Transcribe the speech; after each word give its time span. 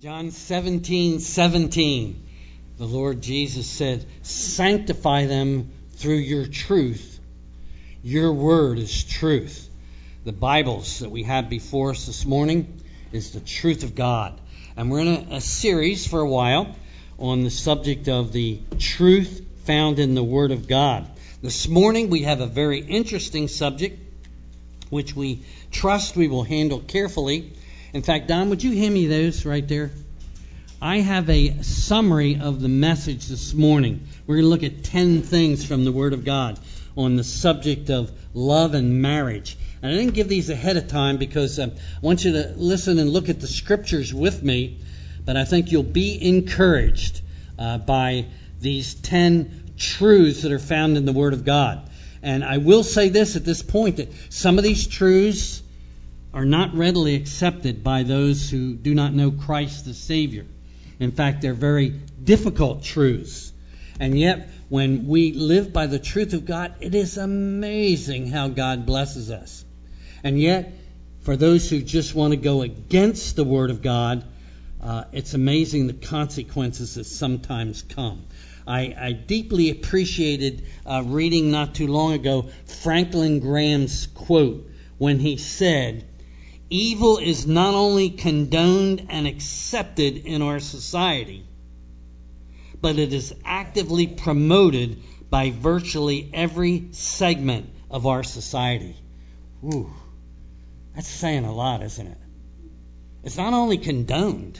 John 0.00 0.30
17, 0.30 1.20
17. 1.20 2.26
The 2.78 2.86
Lord 2.86 3.20
Jesus 3.20 3.66
said, 3.66 4.06
Sanctify 4.22 5.26
them 5.26 5.72
through 5.96 6.14
your 6.14 6.46
truth. 6.46 7.20
Your 8.02 8.32
word 8.32 8.78
is 8.78 9.04
truth. 9.04 9.68
The 10.24 10.32
Bibles 10.32 11.00
that 11.00 11.10
we 11.10 11.24
have 11.24 11.50
before 11.50 11.90
us 11.90 12.06
this 12.06 12.24
morning 12.24 12.80
is 13.12 13.32
the 13.32 13.40
truth 13.40 13.84
of 13.84 13.94
God. 13.94 14.40
And 14.74 14.90
we're 14.90 15.00
in 15.00 15.32
a, 15.32 15.36
a 15.36 15.40
series 15.42 16.06
for 16.06 16.20
a 16.20 16.28
while 16.30 16.74
on 17.18 17.44
the 17.44 17.50
subject 17.50 18.08
of 18.08 18.32
the 18.32 18.58
truth 18.78 19.44
found 19.66 19.98
in 19.98 20.14
the 20.14 20.24
Word 20.24 20.50
of 20.50 20.66
God. 20.66 21.10
This 21.42 21.68
morning 21.68 22.08
we 22.08 22.22
have 22.22 22.40
a 22.40 22.46
very 22.46 22.78
interesting 22.78 23.48
subject 23.48 24.00
which 24.88 25.14
we 25.14 25.42
trust 25.70 26.16
we 26.16 26.28
will 26.28 26.44
handle 26.44 26.80
carefully. 26.80 27.52
In 27.92 28.02
fact, 28.02 28.28
Don, 28.28 28.50
would 28.50 28.62
you 28.62 28.76
hand 28.76 28.94
me 28.94 29.08
those 29.08 29.44
right 29.44 29.66
there? 29.66 29.90
I 30.80 31.00
have 31.00 31.28
a 31.28 31.62
summary 31.62 32.38
of 32.40 32.60
the 32.60 32.68
message 32.68 33.26
this 33.26 33.52
morning. 33.52 34.06
We're 34.26 34.36
going 34.36 34.44
to 34.44 34.48
look 34.48 34.62
at 34.62 34.84
10 34.84 35.22
things 35.22 35.64
from 35.64 35.84
the 35.84 35.90
Word 35.90 36.12
of 36.12 36.24
God 36.24 36.60
on 36.96 37.16
the 37.16 37.24
subject 37.24 37.90
of 37.90 38.12
love 38.32 38.74
and 38.74 39.02
marriage. 39.02 39.58
And 39.82 39.92
I 39.92 39.96
didn't 39.96 40.14
give 40.14 40.28
these 40.28 40.50
ahead 40.50 40.76
of 40.76 40.86
time 40.86 41.16
because 41.16 41.58
um, 41.58 41.72
I 41.72 42.00
want 42.00 42.24
you 42.24 42.32
to 42.34 42.54
listen 42.56 43.00
and 43.00 43.10
look 43.10 43.28
at 43.28 43.40
the 43.40 43.48
scriptures 43.48 44.14
with 44.14 44.40
me, 44.40 44.78
but 45.24 45.36
I 45.36 45.44
think 45.44 45.72
you'll 45.72 45.82
be 45.82 46.28
encouraged 46.28 47.20
uh, 47.58 47.78
by 47.78 48.26
these 48.60 48.94
10 48.94 49.72
truths 49.76 50.42
that 50.42 50.52
are 50.52 50.60
found 50.60 50.96
in 50.96 51.06
the 51.06 51.12
Word 51.12 51.32
of 51.32 51.44
God. 51.44 51.90
And 52.22 52.44
I 52.44 52.58
will 52.58 52.84
say 52.84 53.08
this 53.08 53.34
at 53.34 53.44
this 53.44 53.62
point 53.62 53.96
that 53.96 54.12
some 54.32 54.58
of 54.58 54.64
these 54.64 54.86
truths 54.86 55.60
are 56.32 56.44
not 56.44 56.74
readily 56.74 57.14
accepted 57.16 57.82
by 57.82 58.02
those 58.02 58.50
who 58.50 58.74
do 58.74 58.94
not 58.94 59.12
know 59.12 59.30
Christ 59.30 59.84
the 59.84 59.94
Savior. 59.94 60.46
In 60.98 61.12
fact, 61.12 61.42
they're 61.42 61.54
very 61.54 61.88
difficult 62.22 62.84
truths. 62.84 63.52
And 63.98 64.18
yet, 64.18 64.48
when 64.68 65.06
we 65.06 65.32
live 65.32 65.72
by 65.72 65.86
the 65.86 65.98
truth 65.98 66.32
of 66.32 66.44
God, 66.44 66.74
it 66.80 66.94
is 66.94 67.18
amazing 67.18 68.28
how 68.28 68.48
God 68.48 68.86
blesses 68.86 69.30
us. 69.30 69.64
And 70.22 70.38
yet, 70.40 70.72
for 71.22 71.36
those 71.36 71.68
who 71.68 71.82
just 71.82 72.14
want 72.14 72.32
to 72.32 72.36
go 72.36 72.62
against 72.62 73.36
the 73.36 73.44
Word 73.44 73.70
of 73.70 73.82
God, 73.82 74.24
uh, 74.82 75.04
it's 75.12 75.34
amazing 75.34 75.86
the 75.86 75.92
consequences 75.92 76.94
that 76.94 77.04
sometimes 77.04 77.82
come. 77.82 78.24
I, 78.66 78.94
I 78.98 79.12
deeply 79.12 79.70
appreciated 79.70 80.66
uh, 80.86 81.02
reading 81.04 81.50
not 81.50 81.74
too 81.74 81.88
long 81.88 82.12
ago 82.12 82.50
Franklin 82.66 83.40
Graham's 83.40 84.06
quote 84.06 84.70
when 84.96 85.18
he 85.18 85.36
said, 85.36 86.06
evil 86.70 87.18
is 87.18 87.46
not 87.46 87.74
only 87.74 88.10
condoned 88.10 89.06
and 89.10 89.26
accepted 89.26 90.16
in 90.16 90.40
our 90.40 90.60
society, 90.60 91.44
but 92.80 92.98
it 92.98 93.12
is 93.12 93.34
actively 93.44 94.06
promoted 94.06 95.02
by 95.28 95.50
virtually 95.50 96.30
every 96.32 96.88
segment 96.92 97.68
of 97.90 98.06
our 98.06 98.22
society. 98.22 98.96
Ooh, 99.64 99.90
that's 100.94 101.08
saying 101.08 101.44
a 101.44 101.52
lot, 101.52 101.82
isn't 101.82 102.06
it? 102.06 102.18
It's 103.22 103.36
not 103.36 103.52
only 103.52 103.76
condoned, 103.76 104.58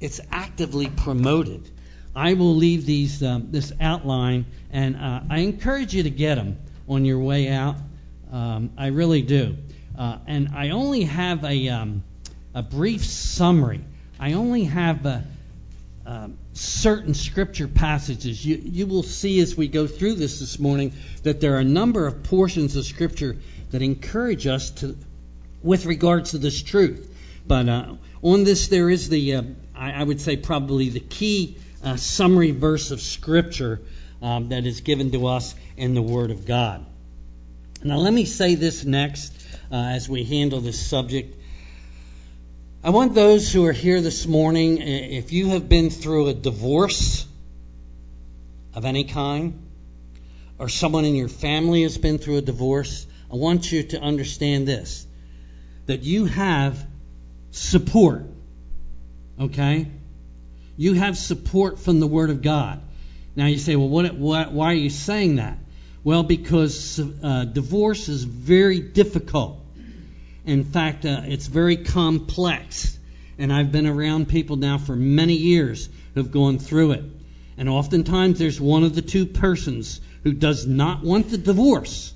it's 0.00 0.20
actively 0.30 0.88
promoted. 0.88 1.68
I 2.14 2.34
will 2.34 2.54
leave 2.54 2.86
these 2.86 3.22
um, 3.24 3.48
this 3.50 3.72
outline, 3.80 4.46
and 4.70 4.96
uh, 4.96 5.20
I 5.28 5.40
encourage 5.40 5.94
you 5.94 6.04
to 6.04 6.10
get 6.10 6.36
them 6.36 6.58
on 6.88 7.04
your 7.04 7.18
way 7.18 7.48
out. 7.48 7.76
Um, 8.30 8.70
I 8.78 8.88
really 8.88 9.22
do. 9.22 9.56
Uh, 9.96 10.18
and 10.26 10.48
I 10.54 10.70
only 10.70 11.04
have 11.04 11.44
a, 11.44 11.68
um, 11.68 12.04
a 12.54 12.62
brief 12.62 13.04
summary. 13.04 13.80
I 14.18 14.32
only 14.32 14.64
have 14.64 15.06
a, 15.06 15.24
uh, 16.06 16.28
certain 16.52 17.14
scripture 17.14 17.66
passages. 17.66 18.44
You, 18.44 18.56
you 18.56 18.86
will 18.86 19.02
see 19.02 19.40
as 19.40 19.56
we 19.56 19.68
go 19.68 19.86
through 19.86 20.14
this 20.16 20.40
this 20.40 20.58
morning 20.58 20.92
that 21.22 21.40
there 21.40 21.54
are 21.54 21.60
a 21.60 21.64
number 21.64 22.06
of 22.06 22.22
portions 22.24 22.76
of 22.76 22.84
scripture 22.84 23.36
that 23.70 23.80
encourage 23.80 24.46
us 24.46 24.70
to, 24.70 24.96
with 25.62 25.86
regards 25.86 26.32
to 26.32 26.38
this 26.38 26.62
truth. 26.62 27.10
But 27.46 27.68
uh, 27.68 27.94
on 28.22 28.44
this, 28.44 28.68
there 28.68 28.90
is 28.90 29.08
the, 29.08 29.34
uh, 29.34 29.42
I, 29.74 29.92
I, 29.92 30.02
would 30.02 30.20
say, 30.20 30.36
probably 30.36 30.90
the 30.90 31.00
key 31.00 31.56
uh, 31.82 31.96
summary 31.96 32.50
verse 32.50 32.90
of 32.90 33.00
scripture 33.00 33.80
um, 34.22 34.50
that 34.50 34.66
is 34.66 34.80
given 34.80 35.10
to 35.12 35.26
us 35.26 35.54
in 35.76 35.94
the 35.94 36.02
Word 36.02 36.30
of 36.30 36.46
God. 36.46 36.84
Now, 37.86 37.98
let 37.98 38.14
me 38.14 38.24
say 38.24 38.54
this 38.54 38.86
next 38.86 39.34
uh, 39.70 39.74
as 39.74 40.08
we 40.08 40.24
handle 40.24 40.62
this 40.62 40.80
subject. 40.80 41.38
I 42.82 42.88
want 42.88 43.14
those 43.14 43.52
who 43.52 43.66
are 43.66 43.72
here 43.72 44.00
this 44.00 44.26
morning, 44.26 44.78
if 44.80 45.32
you 45.32 45.48
have 45.48 45.68
been 45.68 45.90
through 45.90 46.28
a 46.28 46.34
divorce 46.34 47.26
of 48.72 48.86
any 48.86 49.04
kind, 49.04 49.68
or 50.58 50.70
someone 50.70 51.04
in 51.04 51.14
your 51.14 51.28
family 51.28 51.82
has 51.82 51.98
been 51.98 52.16
through 52.16 52.38
a 52.38 52.40
divorce, 52.40 53.06
I 53.30 53.36
want 53.36 53.70
you 53.70 53.82
to 53.82 54.00
understand 54.00 54.66
this 54.66 55.06
that 55.84 56.02
you 56.02 56.24
have 56.24 56.86
support. 57.50 58.22
Okay? 59.38 59.88
You 60.78 60.94
have 60.94 61.18
support 61.18 61.78
from 61.78 62.00
the 62.00 62.06
Word 62.06 62.30
of 62.30 62.40
God. 62.40 62.80
Now 63.36 63.44
you 63.44 63.58
say, 63.58 63.76
well, 63.76 63.90
what, 63.90 64.14
what, 64.14 64.52
why 64.52 64.72
are 64.72 64.74
you 64.74 64.88
saying 64.88 65.36
that? 65.36 65.58
Well, 66.04 66.22
because 66.22 67.00
uh, 67.00 67.44
divorce 67.46 68.10
is 68.10 68.24
very 68.24 68.78
difficult. 68.78 69.58
In 70.44 70.64
fact, 70.64 71.06
uh, 71.06 71.22
it's 71.24 71.46
very 71.46 71.78
complex. 71.78 72.98
And 73.38 73.50
I've 73.50 73.72
been 73.72 73.86
around 73.86 74.28
people 74.28 74.56
now 74.56 74.76
for 74.76 74.94
many 74.94 75.32
years 75.32 75.88
who've 76.14 76.30
gone 76.30 76.58
through 76.58 76.92
it. 76.92 77.04
And 77.56 77.70
oftentimes 77.70 78.38
there's 78.38 78.60
one 78.60 78.84
of 78.84 78.94
the 78.94 79.02
two 79.02 79.24
persons 79.24 80.00
who 80.24 80.34
does 80.34 80.66
not 80.66 81.02
want 81.02 81.30
the 81.30 81.38
divorce. 81.38 82.12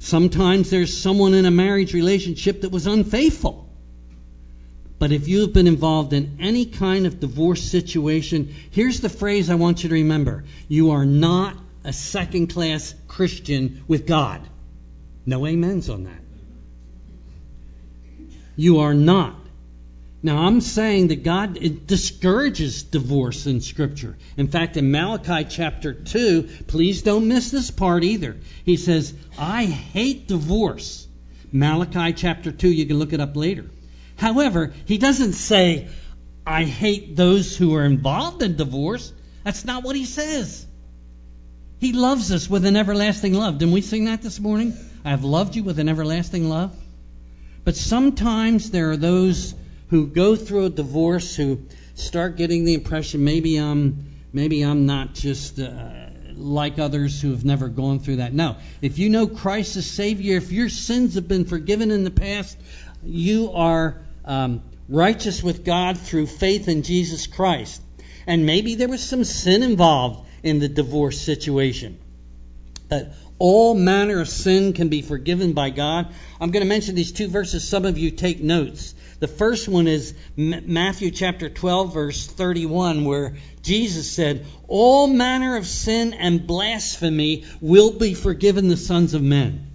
Sometimes 0.00 0.68
there's 0.68 0.96
someone 0.96 1.34
in 1.34 1.46
a 1.46 1.50
marriage 1.52 1.94
relationship 1.94 2.62
that 2.62 2.72
was 2.72 2.88
unfaithful. 2.88 3.68
But 4.98 5.12
if 5.12 5.28
you've 5.28 5.52
been 5.52 5.68
involved 5.68 6.12
in 6.12 6.38
any 6.40 6.64
kind 6.66 7.06
of 7.06 7.20
divorce 7.20 7.62
situation, 7.62 8.52
here's 8.72 9.00
the 9.00 9.08
phrase 9.08 9.48
I 9.48 9.54
want 9.54 9.84
you 9.84 9.90
to 9.90 9.94
remember. 9.94 10.44
You 10.66 10.90
are 10.90 11.06
not 11.06 11.56
a 11.84 11.92
second 11.92 12.48
class 12.48 12.94
Christian 13.06 13.84
with 13.88 14.06
God. 14.06 14.40
No 15.26 15.46
amens 15.46 15.88
on 15.88 16.04
that. 16.04 16.20
You 18.56 18.80
are 18.80 18.94
not. 18.94 19.36
Now, 20.20 20.38
I'm 20.38 20.60
saying 20.60 21.08
that 21.08 21.22
God 21.22 21.86
discourages 21.86 22.82
divorce 22.82 23.46
in 23.46 23.60
Scripture. 23.60 24.16
In 24.36 24.48
fact, 24.48 24.76
in 24.76 24.90
Malachi 24.90 25.44
chapter 25.48 25.92
2, 25.92 26.48
please 26.66 27.02
don't 27.02 27.28
miss 27.28 27.52
this 27.52 27.70
part 27.70 28.02
either. 28.02 28.36
He 28.64 28.76
says, 28.76 29.14
I 29.38 29.64
hate 29.64 30.26
divorce. 30.26 31.06
Malachi 31.52 32.12
chapter 32.14 32.50
2, 32.50 32.68
you 32.68 32.86
can 32.86 32.98
look 32.98 33.12
it 33.12 33.20
up 33.20 33.36
later. 33.36 33.66
However, 34.16 34.72
he 34.86 34.98
doesn't 34.98 35.34
say, 35.34 35.88
I 36.44 36.64
hate 36.64 37.14
those 37.14 37.56
who 37.56 37.76
are 37.76 37.84
involved 37.84 38.42
in 38.42 38.56
divorce. 38.56 39.12
That's 39.44 39.64
not 39.64 39.84
what 39.84 39.94
he 39.94 40.04
says. 40.04 40.66
He 41.80 41.92
loves 41.92 42.32
us 42.32 42.50
with 42.50 42.64
an 42.66 42.76
everlasting 42.76 43.34
love. 43.34 43.58
Didn't 43.58 43.72
we 43.72 43.82
sing 43.82 44.06
that 44.06 44.20
this 44.20 44.40
morning? 44.40 44.74
I 45.04 45.10
have 45.10 45.22
loved 45.22 45.54
you 45.54 45.62
with 45.62 45.78
an 45.78 45.88
everlasting 45.88 46.48
love. 46.48 46.74
But 47.64 47.76
sometimes 47.76 48.70
there 48.70 48.90
are 48.90 48.96
those 48.96 49.54
who 49.90 50.08
go 50.08 50.34
through 50.34 50.66
a 50.66 50.70
divorce 50.70 51.36
who 51.36 51.60
start 51.94 52.36
getting 52.36 52.64
the 52.64 52.74
impression 52.74 53.24
maybe 53.24 53.56
I'm 53.56 54.06
maybe 54.32 54.62
I'm 54.62 54.86
not 54.86 55.14
just 55.14 55.58
uh, 55.60 55.90
like 56.34 56.78
others 56.78 57.20
who 57.20 57.30
have 57.30 57.44
never 57.44 57.68
gone 57.68 58.00
through 58.00 58.16
that. 58.16 58.32
No, 58.32 58.56
if 58.82 58.98
you 58.98 59.08
know 59.08 59.26
Christ 59.26 59.76
as 59.76 59.86
Savior, 59.86 60.36
if 60.36 60.50
your 60.50 60.68
sins 60.68 61.14
have 61.14 61.28
been 61.28 61.44
forgiven 61.44 61.90
in 61.90 62.04
the 62.04 62.10
past, 62.10 62.58
you 63.04 63.52
are 63.52 63.96
um, 64.24 64.62
righteous 64.88 65.42
with 65.42 65.64
God 65.64 65.98
through 65.98 66.26
faith 66.26 66.68
in 66.68 66.82
Jesus 66.82 67.26
Christ. 67.26 67.80
And 68.26 68.46
maybe 68.46 68.74
there 68.74 68.88
was 68.88 69.02
some 69.02 69.24
sin 69.24 69.62
involved 69.62 70.27
in 70.42 70.58
the 70.58 70.68
divorce 70.68 71.20
situation. 71.20 71.98
That 72.88 73.14
all 73.38 73.74
manner 73.74 74.20
of 74.20 74.28
sin 74.28 74.72
can 74.72 74.88
be 74.88 75.02
forgiven 75.02 75.52
by 75.52 75.70
God. 75.70 76.08
I'm 76.40 76.50
going 76.50 76.64
to 76.64 76.68
mention 76.68 76.94
these 76.94 77.12
two 77.12 77.28
verses. 77.28 77.68
Some 77.68 77.84
of 77.84 77.98
you 77.98 78.10
take 78.10 78.40
notes. 78.40 78.94
The 79.20 79.28
first 79.28 79.68
one 79.68 79.86
is 79.86 80.14
Matthew 80.36 81.10
chapter 81.10 81.48
12, 81.48 81.92
verse 81.92 82.26
31, 82.26 83.04
where 83.04 83.36
Jesus 83.62 84.10
said, 84.10 84.46
All 84.68 85.06
manner 85.06 85.56
of 85.56 85.66
sin 85.66 86.14
and 86.14 86.46
blasphemy 86.46 87.44
will 87.60 87.92
be 87.92 88.14
forgiven 88.14 88.68
the 88.68 88.76
sons 88.76 89.14
of 89.14 89.22
men. 89.22 89.67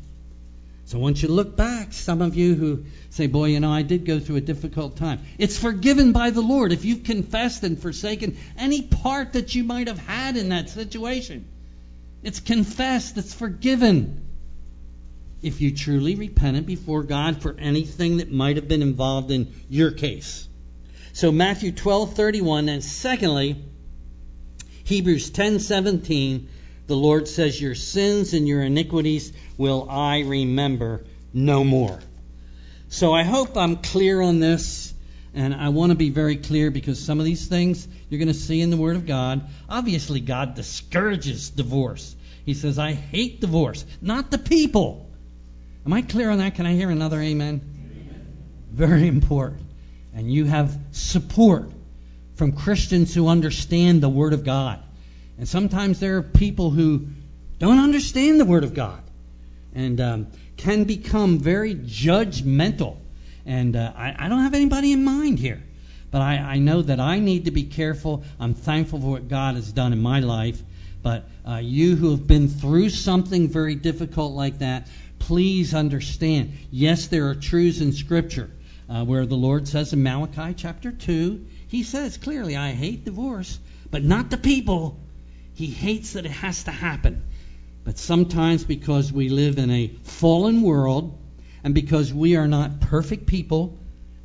So 0.93 0.99
want 0.99 1.23
you 1.23 1.27
look 1.27 1.55
back. 1.57 1.91
Some 1.91 2.21
of 2.21 2.35
you 2.35 2.53
who 2.53 2.85
say, 3.09 3.25
Boy, 3.25 3.45
you 3.45 3.59
know, 3.59 3.71
I 3.71 3.81
did 3.81 4.05
go 4.05 4.19
through 4.19 4.35
a 4.35 4.41
difficult 4.41 4.95
time. 4.95 5.21
It's 5.39 5.57
forgiven 5.57 6.11
by 6.11 6.29
the 6.29 6.41
Lord 6.41 6.71
if 6.71 6.85
you've 6.85 7.03
confessed 7.03 7.63
and 7.63 7.79
forsaken 7.79 8.37
any 8.59 8.83
part 8.83 9.33
that 9.33 9.55
you 9.55 9.63
might 9.63 9.87
have 9.87 9.97
had 9.97 10.37
in 10.37 10.49
that 10.49 10.69
situation. 10.69 11.47
It's 12.21 12.39
confessed, 12.39 13.17
it's 13.17 13.33
forgiven. 13.33 14.23
If 15.41 15.61
you 15.61 15.75
truly 15.75 16.13
repented 16.13 16.67
before 16.67 17.01
God 17.01 17.41
for 17.41 17.55
anything 17.57 18.17
that 18.17 18.31
might 18.31 18.57
have 18.57 18.67
been 18.67 18.83
involved 18.83 19.31
in 19.31 19.51
your 19.71 19.89
case. 19.89 20.47
So 21.13 21.31
Matthew 21.31 21.71
12:31 21.71 22.69
and 22.69 22.83
secondly 22.83 23.55
Hebrews 24.83 25.31
10:17 25.31 26.49
the 26.87 26.95
Lord 26.95 27.27
says 27.27 27.59
your 27.59 27.75
sins 27.75 28.33
and 28.33 28.47
your 28.47 28.61
iniquities 28.61 29.31
will 29.57 29.87
I 29.89 30.21
remember 30.21 31.05
no 31.33 31.63
more. 31.63 31.99
So 32.89 33.13
I 33.13 33.23
hope 33.23 33.57
I'm 33.57 33.77
clear 33.77 34.21
on 34.21 34.39
this 34.39 34.93
and 35.33 35.53
I 35.53 35.69
want 35.69 35.91
to 35.91 35.95
be 35.95 36.09
very 36.09 36.35
clear 36.35 36.69
because 36.69 37.03
some 37.03 37.19
of 37.19 37.25
these 37.25 37.47
things 37.47 37.87
you're 38.09 38.19
going 38.19 38.27
to 38.27 38.33
see 38.33 38.61
in 38.61 38.69
the 38.69 38.77
Word 38.77 38.95
of 38.95 39.07
God. 39.07 39.49
Obviously, 39.67 40.19
God 40.19 40.53
discourages 40.53 41.49
divorce. 41.49 42.15
He 42.45 42.53
says, 42.53 42.77
I 42.77 42.91
hate 42.91 43.41
divorce, 43.41 43.85
not 44.01 44.29
the 44.29 44.37
people. 44.37 45.09
Am 45.85 45.93
I 45.93 46.01
clear 46.03 46.29
on 46.29 46.37
that? 46.37 46.55
Can 46.55 46.65
I 46.65 46.73
hear 46.73 46.91
another 46.91 47.19
amen? 47.19 47.61
amen? 47.61 48.43
Very 48.71 49.07
important. 49.07 49.63
And 50.13 50.31
you 50.31 50.45
have 50.45 50.77
support 50.91 51.71
from 52.35 52.51
Christians 52.51 53.15
who 53.15 53.27
understand 53.27 54.01
the 54.01 54.09
Word 54.09 54.33
of 54.33 54.43
God. 54.43 54.83
And 55.43 55.49
sometimes 55.49 55.99
there 55.99 56.15
are 56.19 56.21
people 56.21 56.69
who 56.69 57.07
don't 57.59 57.79
understand 57.79 58.39
the 58.39 58.45
Word 58.45 58.63
of 58.63 58.73
God 58.73 59.03
and 59.75 59.99
um, 59.99 60.27
can 60.55 60.85
become 60.85 61.37
very 61.37 61.75
judgmental. 61.75 62.95
And 63.45 63.75
uh, 63.75 63.91
I, 63.93 64.15
I, 64.17 64.29
don't 64.29 64.43
have 64.43 64.53
anybody 64.53 64.93
in 64.93 65.03
mind 65.03 65.39
here. 65.39 65.61
But 66.11 66.21
I, 66.21 66.37
I, 66.37 66.57
know 66.59 66.81
that 66.83 67.01
I 67.01 67.19
need 67.19 67.43
to 67.43 67.51
be 67.51 67.63
careful. 67.63 68.23
I'm 68.39 68.53
thankful 68.53 69.01
for 69.01 69.07
what 69.07 69.27
God 69.27 69.55
has 69.55 69.69
done 69.69 69.91
in 69.91 70.01
my 70.01 70.21
life. 70.21 70.63
But 71.01 71.27
uh, 71.45 71.55
you 71.57 71.97
who 71.97 72.11
have 72.11 72.25
been 72.25 72.47
through 72.47 72.91
something 72.91 73.49
very 73.49 73.75
difficult 73.75 74.31
like 74.31 74.59
that, 74.59 74.87
please 75.19 75.73
understand. 75.73 76.53
Yes, 76.71 77.07
there 77.07 77.27
are 77.27 77.35
truths 77.35 77.81
in 77.81 77.91
Scripture 77.91 78.49
uh, 78.87 79.03
where 79.03 79.25
the 79.25 79.35
Lord 79.35 79.67
says 79.67 79.91
in 79.91 80.03
Malachi 80.03 80.53
chapter 80.53 80.93
2, 80.93 81.45
He 81.67 81.83
says 81.83 82.15
clearly, 82.15 82.55
I 82.55 82.71
hate 82.71 83.03
divorce, 83.03 83.59
but 83.91 84.05
not 84.05 84.29
the 84.29 84.37
people. 84.37 85.01
He 85.55 85.67
hates 85.67 86.13
that 86.13 86.25
it 86.25 86.31
has 86.31 86.63
to 86.63 86.71
happen. 86.71 87.23
But 87.83 87.97
sometimes 87.97 88.63
because 88.63 89.11
we 89.11 89.29
live 89.29 89.57
in 89.57 89.69
a 89.69 89.87
fallen 90.03 90.61
world 90.61 91.19
and 91.63 91.73
because 91.73 92.13
we 92.13 92.35
are 92.35 92.47
not 92.47 92.79
perfect 92.79 93.27
people, 93.27 93.77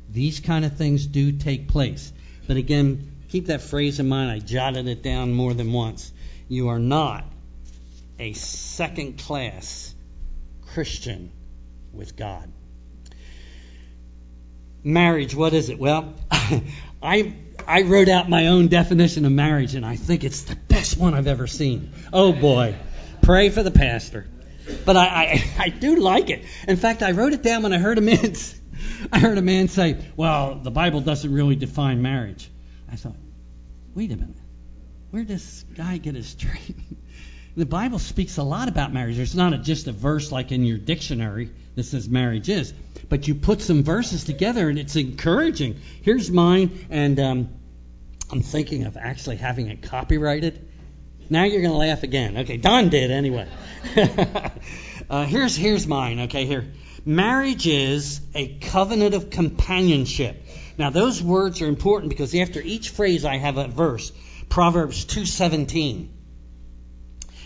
these 0.09 0.39
kind 0.39 0.65
of 0.65 0.77
things 0.77 1.05
do 1.05 1.31
take 1.31 1.67
place. 1.67 2.11
But 2.47 2.57
again, 2.57 3.11
keep 3.29 3.47
that 3.47 3.61
phrase 3.61 3.99
in 3.99 4.09
mind. 4.09 4.31
I 4.31 4.39
jotted 4.39 4.87
it 4.87 5.03
down 5.03 5.33
more 5.33 5.53
than 5.53 5.71
once. 5.71 6.11
You 6.47 6.69
are 6.69 6.79
not 6.79 7.25
a 8.17 8.33
second 8.33 9.19
class 9.19 9.93
Christian 10.73 11.31
with 11.93 12.15
God. 12.15 12.51
Marriage, 14.83 15.35
what 15.35 15.53
is 15.53 15.69
it? 15.69 15.77
Well, 15.77 16.13
I 17.03 17.35
I 17.69 17.83
wrote 17.83 18.09
out 18.09 18.27
my 18.27 18.47
own 18.47 18.67
definition 18.67 19.25
of 19.25 19.31
marriage, 19.31 19.75
and 19.75 19.85
I 19.85 19.95
think 19.95 20.23
it's 20.23 20.41
the 20.41 20.55
best 20.55 20.97
one 20.97 21.13
I've 21.13 21.27
ever 21.27 21.45
seen. 21.45 21.91
Oh 22.11 22.33
boy, 22.33 22.75
pray 23.21 23.49
for 23.51 23.61
the 23.61 23.69
pastor. 23.69 24.25
But 24.85 24.97
I, 24.97 25.05
I, 25.05 25.43
I 25.65 25.69
do 25.69 25.97
like 25.97 26.31
it. 26.31 26.45
In 26.67 26.77
fact, 26.77 27.03
I 27.03 27.11
wrote 27.11 27.33
it 27.33 27.43
down 27.43 27.61
when 27.61 27.71
I 27.71 27.77
heard 27.77 27.99
a 27.99 28.01
man 28.01 28.33
I 29.11 29.19
heard 29.19 29.37
a 29.37 29.43
man 29.43 29.67
say, 29.67 30.03
"Well, 30.15 30.55
the 30.55 30.71
Bible 30.71 31.01
doesn't 31.01 31.31
really 31.31 31.55
define 31.55 32.01
marriage." 32.01 32.49
I 32.91 32.95
thought, 32.95 33.17
wait 33.93 34.11
a 34.11 34.15
minute, 34.15 34.35
where 35.11 35.23
does 35.23 35.43
this 35.43 35.65
guy 35.75 35.97
get 35.97 36.15
his 36.15 36.33
training? 36.33 36.97
the 37.55 37.67
Bible 37.67 37.99
speaks 37.99 38.37
a 38.37 38.43
lot 38.43 38.67
about 38.67 38.93
marriage. 38.93 39.15
There's 39.15 39.35
not 39.35 39.53
a, 39.53 39.59
just 39.59 39.85
a 39.87 39.91
verse 39.91 40.31
like 40.31 40.51
in 40.51 40.63
your 40.63 40.79
dictionary 40.79 41.51
that 41.75 41.83
says 41.83 42.09
marriage 42.09 42.49
is, 42.49 42.73
but 43.09 43.27
you 43.27 43.35
put 43.35 43.61
some 43.61 43.83
verses 43.83 44.23
together 44.23 44.69
and 44.69 44.79
it's 44.79 44.95
encouraging. 44.95 45.79
Here's 46.01 46.31
mine, 46.31 46.87
and 46.89 47.19
um, 47.19 47.49
I'm 48.31 48.41
thinking 48.41 48.85
of 48.85 48.95
actually 48.97 49.37
having 49.37 49.69
it 49.69 49.81
copyrighted. 49.81 50.67
Now 51.29 51.43
you're 51.45 51.61
going 51.61 51.73
to 51.73 51.77
laugh 51.77 52.03
again. 52.03 52.37
Okay, 52.37 52.57
Don 52.57 52.89
did 52.89 53.11
anyway. 53.11 53.47
uh, 55.09 55.25
here's 55.25 55.55
here's 55.55 55.87
mine. 55.87 56.19
Okay, 56.21 56.45
here. 56.45 56.65
Marriage 57.05 57.65
is 57.67 58.21
a 58.35 58.47
covenant 58.59 59.15
of 59.15 59.29
companionship. 59.29 60.43
Now 60.77 60.89
those 60.89 61.21
words 61.21 61.61
are 61.61 61.67
important 61.67 62.09
because 62.09 62.35
after 62.35 62.61
each 62.61 62.89
phrase 62.89 63.25
I 63.25 63.37
have 63.37 63.57
a 63.57 63.67
verse. 63.67 64.11
Proverbs 64.49 65.05
2:17. 65.05 66.09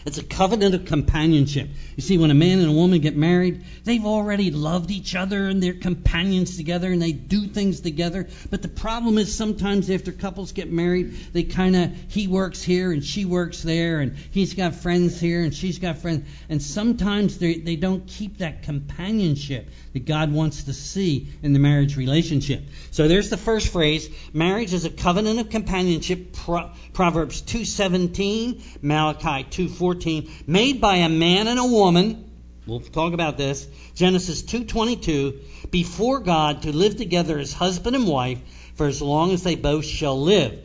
It's 0.06 0.18
a 0.18 0.24
covenant 0.24 0.76
of 0.76 0.86
companionship. 0.86 1.70
You 1.96 2.04
see, 2.04 2.18
when 2.18 2.30
a 2.30 2.34
man 2.34 2.60
and 2.60 2.70
a 2.70 2.74
woman 2.74 3.00
get 3.00 3.16
married, 3.16 3.64
they've 3.86 4.06
already 4.06 4.52
loved 4.52 4.92
each 4.92 5.16
other 5.16 5.48
and 5.48 5.64
they're 5.64 5.74
companions 5.74 6.58
together 6.58 6.92
and 6.92 7.02
they 7.02 7.14
do 7.14 7.48
things 7.48 7.80
together. 7.80 8.28
But 8.50 8.62
the 8.62 8.68
problem 8.68 9.18
is 9.18 9.34
sometimes 9.34 9.90
after 9.90 10.12
couples 10.12 10.52
get 10.52 10.70
married, 10.70 11.14
they 11.32 11.44
kind 11.44 11.76
of, 11.76 11.92
he 12.10 12.28
works 12.28 12.62
here 12.62 12.92
and 12.92 13.04
she 13.04 13.24
works 13.24 13.64
there 13.64 14.00
and 14.02 14.18
he's 14.32 14.54
got 14.56 14.76
friends 14.76 15.20
here 15.22 15.42
and 15.42 15.54
she's 15.54 15.80
got 15.80 16.00
friends. 16.00 16.28
And 16.50 16.62
sometimes 16.62 17.38
they, 17.38 17.56
they 17.56 17.78
don't 17.78 18.06
keep 18.06 18.40
that 18.40 18.64
companionship 18.64 19.70
that 19.94 20.06
God 20.06 20.34
wants 20.34 20.66
to 20.66 20.74
see 20.74 21.30
in 21.42 21.54
the 21.54 21.60
marriage 21.60 21.96
relationship. 21.96 22.64
So 22.92 23.08
there's 23.08 23.30
the 23.30 23.38
first 23.38 23.70
phrase. 23.70 24.10
Marriage 24.34 24.74
is 24.74 24.84
a 24.84 24.90
covenant 24.90 25.40
of 25.40 25.50
companionship. 25.50 26.34
Pro- 26.34 26.72
Proverbs 26.92 27.42
2.17, 27.42 28.84
Malachi 28.84 29.46
2.14 29.46 29.93
14, 29.94 30.28
made 30.48 30.82
by 30.82 30.98
a 30.98 31.10
man 31.10 31.48
and 31.48 31.60
a 31.60 31.66
woman. 31.66 32.32
We'll 32.66 32.80
talk 32.80 33.14
about 33.14 33.38
this. 33.38 33.68
Genesis 33.94 34.42
2:22, 34.42 35.36
before 35.70 36.20
God 36.20 36.64
to 36.64 36.76
live 36.76 36.98
together 36.98 37.38
as 37.38 37.54
husband 37.54 37.96
and 37.96 38.08
wife 38.08 38.40
for 38.74 38.88
as 38.88 39.04
long 39.04 39.34
as 39.34 39.44
they 39.44 39.54
both 39.54 39.86
shall 39.86 40.20
live. 40.20 40.58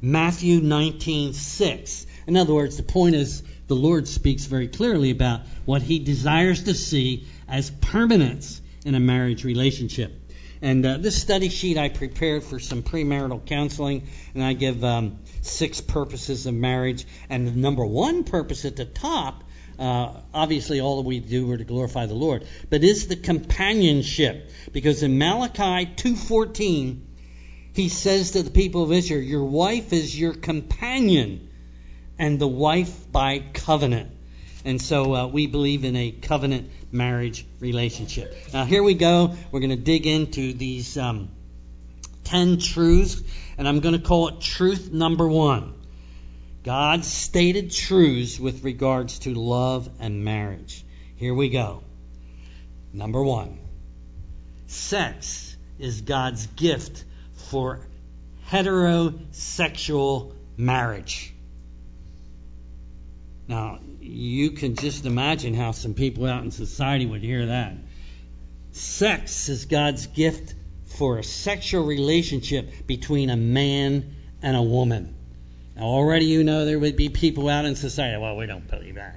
Matthew 0.00 0.60
19:6. 0.60 2.06
In 2.28 2.36
other 2.36 2.54
words, 2.54 2.76
the 2.76 2.84
point 2.84 3.16
is 3.16 3.42
the 3.66 3.74
Lord 3.74 4.06
speaks 4.06 4.44
very 4.44 4.68
clearly 4.68 5.10
about 5.10 5.40
what 5.64 5.82
he 5.82 5.98
desires 5.98 6.62
to 6.64 6.74
see 6.74 7.24
as 7.48 7.70
permanence 7.70 8.60
in 8.84 8.94
a 8.94 9.00
marriage 9.00 9.42
relationship. 9.42 10.25
And 10.62 10.84
uh, 10.86 10.96
this 10.98 11.20
study 11.20 11.48
sheet 11.48 11.76
I 11.76 11.88
prepared 11.88 12.42
for 12.42 12.58
some 12.58 12.82
premarital 12.82 13.44
counseling, 13.46 14.06
and 14.34 14.42
I 14.42 14.54
give 14.54 14.82
um, 14.84 15.18
six 15.42 15.80
purposes 15.80 16.46
of 16.46 16.54
marriage. 16.54 17.06
And 17.28 17.46
the 17.46 17.52
number 17.52 17.84
one 17.84 18.24
purpose 18.24 18.64
at 18.64 18.76
the 18.76 18.86
top, 18.86 19.44
uh, 19.78 20.14
obviously, 20.32 20.80
all 20.80 20.96
that 20.96 21.08
we 21.08 21.20
do 21.20 21.50
are 21.52 21.58
to 21.58 21.64
glorify 21.64 22.06
the 22.06 22.14
Lord, 22.14 22.46
but 22.70 22.82
is 22.82 23.08
the 23.08 23.16
companionship. 23.16 24.50
Because 24.72 25.02
in 25.02 25.18
Malachi 25.18 25.92
2:14, 25.94 27.02
he 27.74 27.90
says 27.90 28.30
to 28.30 28.42
the 28.42 28.50
people 28.50 28.82
of 28.82 28.92
Israel, 28.92 29.22
"Your 29.22 29.44
wife 29.44 29.92
is 29.92 30.18
your 30.18 30.32
companion, 30.32 31.48
and 32.18 32.38
the 32.38 32.48
wife 32.48 33.12
by 33.12 33.40
covenant." 33.52 34.15
And 34.66 34.82
so 34.82 35.14
uh, 35.14 35.26
we 35.28 35.46
believe 35.46 35.84
in 35.84 35.94
a 35.94 36.10
covenant 36.10 36.70
marriage 36.90 37.46
relationship. 37.60 38.36
Now, 38.52 38.64
here 38.64 38.82
we 38.82 38.94
go. 38.94 39.36
We're 39.52 39.60
going 39.60 39.70
to 39.70 39.76
dig 39.76 40.08
into 40.08 40.54
these 40.54 40.98
um, 40.98 41.30
10 42.24 42.58
truths, 42.58 43.22
and 43.56 43.68
I'm 43.68 43.78
going 43.78 43.94
to 43.94 44.04
call 44.04 44.26
it 44.26 44.40
truth 44.40 44.90
number 44.90 45.28
one 45.28 45.72
God's 46.64 47.06
stated 47.06 47.70
truths 47.70 48.40
with 48.40 48.64
regards 48.64 49.20
to 49.20 49.34
love 49.34 49.88
and 50.00 50.24
marriage. 50.24 50.84
Here 51.14 51.32
we 51.32 51.48
go. 51.48 51.84
Number 52.92 53.22
one 53.22 53.60
sex 54.66 55.56
is 55.78 56.00
God's 56.00 56.44
gift 56.48 57.04
for 57.50 57.86
heterosexual 58.50 60.32
marriage. 60.56 61.35
Now, 63.48 63.78
you 64.00 64.50
can 64.52 64.74
just 64.74 65.06
imagine 65.06 65.54
how 65.54 65.72
some 65.72 65.94
people 65.94 66.26
out 66.26 66.42
in 66.42 66.50
society 66.50 67.06
would 67.06 67.22
hear 67.22 67.46
that. 67.46 67.74
Sex 68.72 69.48
is 69.48 69.66
God's 69.66 70.06
gift 70.08 70.54
for 70.84 71.18
a 71.18 71.24
sexual 71.24 71.84
relationship 71.84 72.86
between 72.86 73.30
a 73.30 73.36
man 73.36 74.14
and 74.42 74.56
a 74.56 74.62
woman. 74.62 75.14
Now, 75.76 75.84
already 75.84 76.26
you 76.26 76.44
know 76.44 76.64
there 76.64 76.78
would 76.78 76.96
be 76.96 77.08
people 77.08 77.48
out 77.48 77.64
in 77.64 77.76
society, 77.76 78.20
well, 78.20 78.36
we 78.36 78.46
don't 78.46 78.68
believe 78.68 78.96
that. 78.96 79.16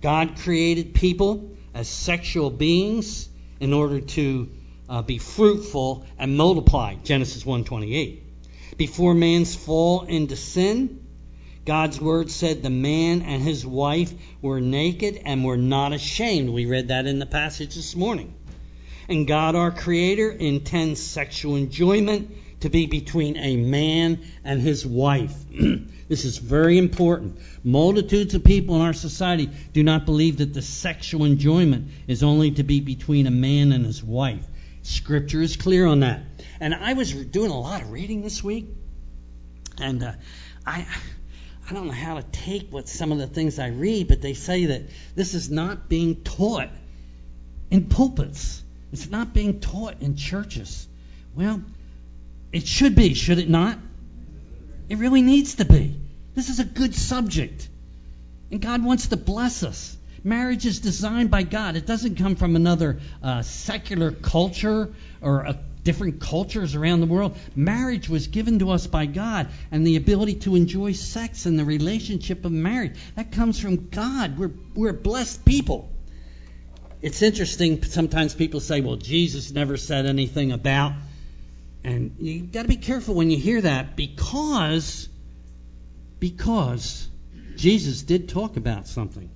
God 0.00 0.36
created 0.38 0.94
people 0.94 1.52
as 1.74 1.88
sexual 1.88 2.50
beings 2.50 3.28
in 3.60 3.72
order 3.72 4.00
to 4.00 4.50
uh, 4.88 5.02
be 5.02 5.18
fruitful 5.18 6.04
and 6.18 6.36
multiply. 6.36 6.94
Genesis 6.96 7.44
1:28. 7.44 8.20
Before 8.76 9.14
man's 9.14 9.54
fall 9.54 10.02
into 10.02 10.36
sin, 10.36 11.01
God's 11.64 12.00
word 12.00 12.30
said 12.30 12.62
the 12.62 12.70
man 12.70 13.22
and 13.22 13.42
his 13.42 13.64
wife 13.64 14.12
were 14.40 14.60
naked 14.60 15.20
and 15.24 15.44
were 15.44 15.56
not 15.56 15.92
ashamed. 15.92 16.50
We 16.50 16.66
read 16.66 16.88
that 16.88 17.06
in 17.06 17.18
the 17.18 17.26
passage 17.26 17.76
this 17.76 17.94
morning. 17.94 18.34
And 19.08 19.26
God, 19.26 19.54
our 19.54 19.70
Creator, 19.70 20.30
intends 20.30 21.00
sexual 21.00 21.56
enjoyment 21.56 22.30
to 22.60 22.68
be 22.68 22.86
between 22.86 23.36
a 23.36 23.56
man 23.56 24.20
and 24.44 24.60
his 24.60 24.86
wife. 24.86 25.34
this 26.08 26.24
is 26.24 26.38
very 26.38 26.78
important. 26.78 27.38
Multitudes 27.62 28.34
of 28.34 28.44
people 28.44 28.76
in 28.76 28.82
our 28.82 28.92
society 28.92 29.50
do 29.72 29.82
not 29.82 30.06
believe 30.06 30.38
that 30.38 30.54
the 30.54 30.62
sexual 30.62 31.24
enjoyment 31.24 31.88
is 32.06 32.22
only 32.22 32.52
to 32.52 32.62
be 32.62 32.80
between 32.80 33.26
a 33.26 33.32
man 33.32 33.72
and 33.72 33.84
his 33.84 34.02
wife. 34.02 34.44
Scripture 34.82 35.42
is 35.42 35.56
clear 35.56 35.86
on 35.86 36.00
that. 36.00 36.22
And 36.60 36.74
I 36.74 36.94
was 36.94 37.12
doing 37.12 37.50
a 37.50 37.58
lot 37.58 37.82
of 37.82 37.90
reading 37.90 38.22
this 38.22 38.42
week, 38.42 38.66
and 39.78 40.02
uh, 40.02 40.12
I 40.66 40.86
I 41.72 41.74
don't 41.74 41.86
know 41.86 41.94
how 41.94 42.16
to 42.16 42.22
take 42.22 42.70
what 42.70 42.86
some 42.86 43.12
of 43.12 43.18
the 43.18 43.26
things 43.26 43.58
I 43.58 43.68
read, 43.68 44.06
but 44.06 44.20
they 44.20 44.34
say 44.34 44.66
that 44.66 44.82
this 45.14 45.32
is 45.32 45.50
not 45.50 45.88
being 45.88 46.16
taught 46.16 46.68
in 47.70 47.86
pulpits. 47.86 48.62
It's 48.92 49.08
not 49.08 49.32
being 49.32 49.58
taught 49.58 50.02
in 50.02 50.16
churches. 50.16 50.86
Well, 51.34 51.62
it 52.52 52.66
should 52.66 52.94
be, 52.94 53.14
should 53.14 53.38
it 53.38 53.48
not? 53.48 53.78
It 54.90 54.98
really 54.98 55.22
needs 55.22 55.54
to 55.54 55.64
be. 55.64 55.98
This 56.34 56.50
is 56.50 56.60
a 56.60 56.64
good 56.64 56.94
subject. 56.94 57.66
And 58.50 58.60
God 58.60 58.84
wants 58.84 59.06
to 59.06 59.16
bless 59.16 59.62
us. 59.62 59.96
Marriage 60.22 60.66
is 60.66 60.80
designed 60.80 61.30
by 61.30 61.42
God. 61.42 61.76
It 61.76 61.86
doesn't 61.86 62.16
come 62.16 62.36
from 62.36 62.54
another 62.54 63.00
uh, 63.22 63.40
secular 63.40 64.10
culture 64.10 64.92
or 65.22 65.40
a, 65.40 65.58
different 65.84 66.20
cultures 66.20 66.74
around 66.74 67.00
the 67.00 67.06
world. 67.06 67.36
Marriage 67.54 68.08
was 68.08 68.26
given 68.28 68.58
to 68.60 68.70
us 68.70 68.86
by 68.86 69.06
God, 69.06 69.48
and 69.70 69.86
the 69.86 69.96
ability 69.96 70.36
to 70.36 70.56
enjoy 70.56 70.92
sex 70.92 71.46
and 71.46 71.58
the 71.58 71.64
relationship 71.64 72.44
of 72.44 72.52
marriage 72.52 72.94
that 73.16 73.32
comes 73.32 73.58
from 73.58 73.88
God. 73.88 74.38
We're 74.38 74.52
we're 74.74 74.92
blessed 74.92 75.44
people. 75.44 75.90
It's 77.00 77.22
interesting. 77.22 77.82
Sometimes 77.82 78.34
people 78.34 78.60
say, 78.60 78.80
"Well, 78.80 78.96
Jesus 78.96 79.50
never 79.50 79.76
said 79.76 80.06
anything 80.06 80.52
about," 80.52 80.92
and 81.82 82.16
you've 82.20 82.52
got 82.52 82.62
to 82.62 82.68
be 82.68 82.76
careful 82.76 83.14
when 83.14 83.30
you 83.30 83.38
hear 83.38 83.60
that 83.60 83.96
because 83.96 85.08
because 86.20 87.08
Jesus 87.56 88.02
did 88.02 88.28
talk 88.28 88.56
about 88.56 88.86
something. 88.86 89.28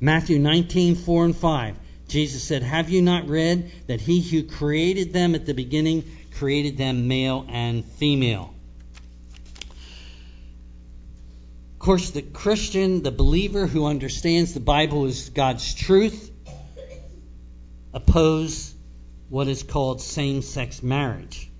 Matthew 0.00 0.38
19, 0.38 0.96
4 0.96 1.24
and 1.24 1.36
5. 1.36 1.76
Jesus 2.12 2.42
said, 2.42 2.62
Have 2.62 2.90
you 2.90 3.00
not 3.00 3.26
read 3.26 3.72
that 3.86 4.02
he 4.02 4.20
who 4.20 4.42
created 4.42 5.14
them 5.14 5.34
at 5.34 5.46
the 5.46 5.54
beginning 5.54 6.04
created 6.36 6.76
them 6.76 7.08
male 7.08 7.46
and 7.48 7.86
female? 7.86 8.54
Of 11.72 11.78
course, 11.78 12.10
the 12.10 12.20
Christian, 12.20 13.02
the 13.02 13.10
believer 13.10 13.66
who 13.66 13.86
understands 13.86 14.52
the 14.52 14.60
Bible 14.60 15.06
is 15.06 15.30
God's 15.30 15.74
truth, 15.74 16.30
oppose 17.94 18.74
what 19.30 19.48
is 19.48 19.62
called 19.62 20.02
same 20.02 20.42
sex 20.42 20.82
marriage 20.82 21.50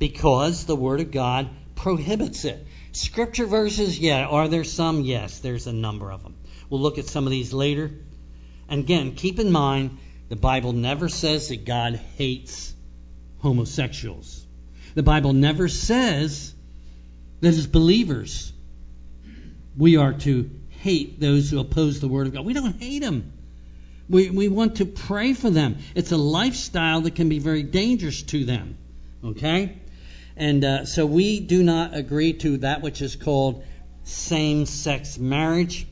because 0.00 0.66
the 0.66 0.74
Word 0.74 0.98
of 0.98 1.12
God 1.12 1.48
prohibits 1.76 2.44
it. 2.44 2.66
Scripture 2.90 3.46
verses, 3.46 4.00
yeah. 4.00 4.26
Are 4.26 4.48
there 4.48 4.64
some? 4.64 5.02
Yes, 5.02 5.38
there's 5.38 5.68
a 5.68 5.72
number 5.72 6.10
of 6.10 6.24
them. 6.24 6.34
We'll 6.68 6.80
look 6.80 6.98
at 6.98 7.06
some 7.06 7.24
of 7.24 7.30
these 7.30 7.52
later. 7.52 7.92
And 8.68 8.80
again, 8.80 9.14
keep 9.14 9.38
in 9.38 9.50
mind 9.50 9.98
the 10.28 10.36
Bible 10.36 10.72
never 10.72 11.08
says 11.08 11.48
that 11.48 11.64
God 11.64 11.96
hates 12.16 12.74
homosexuals. 13.38 14.44
The 14.94 15.02
Bible 15.02 15.32
never 15.32 15.68
says 15.68 16.54
that 17.40 17.48
as 17.48 17.66
believers 17.66 18.52
we 19.76 19.96
are 19.96 20.14
to 20.14 20.50
hate 20.80 21.20
those 21.20 21.50
who 21.50 21.60
oppose 21.60 22.00
the 22.00 22.08
Word 22.08 22.26
of 22.26 22.34
God. 22.34 22.44
We 22.44 22.54
don't 22.54 22.80
hate 22.80 23.00
them. 23.00 23.32
We, 24.08 24.30
we 24.30 24.48
want 24.48 24.76
to 24.76 24.86
pray 24.86 25.34
for 25.34 25.50
them. 25.50 25.78
It's 25.94 26.12
a 26.12 26.16
lifestyle 26.16 27.02
that 27.02 27.14
can 27.14 27.28
be 27.28 27.38
very 27.38 27.62
dangerous 27.62 28.22
to 28.22 28.44
them. 28.44 28.78
Okay? 29.24 29.78
And 30.36 30.64
uh, 30.64 30.84
so 30.84 31.06
we 31.06 31.40
do 31.40 31.62
not 31.62 31.94
agree 31.94 32.34
to 32.34 32.58
that 32.58 32.82
which 32.82 33.02
is 33.02 33.16
called 33.16 33.64
same 34.04 34.66
sex 34.66 35.18
marriage 35.18 35.86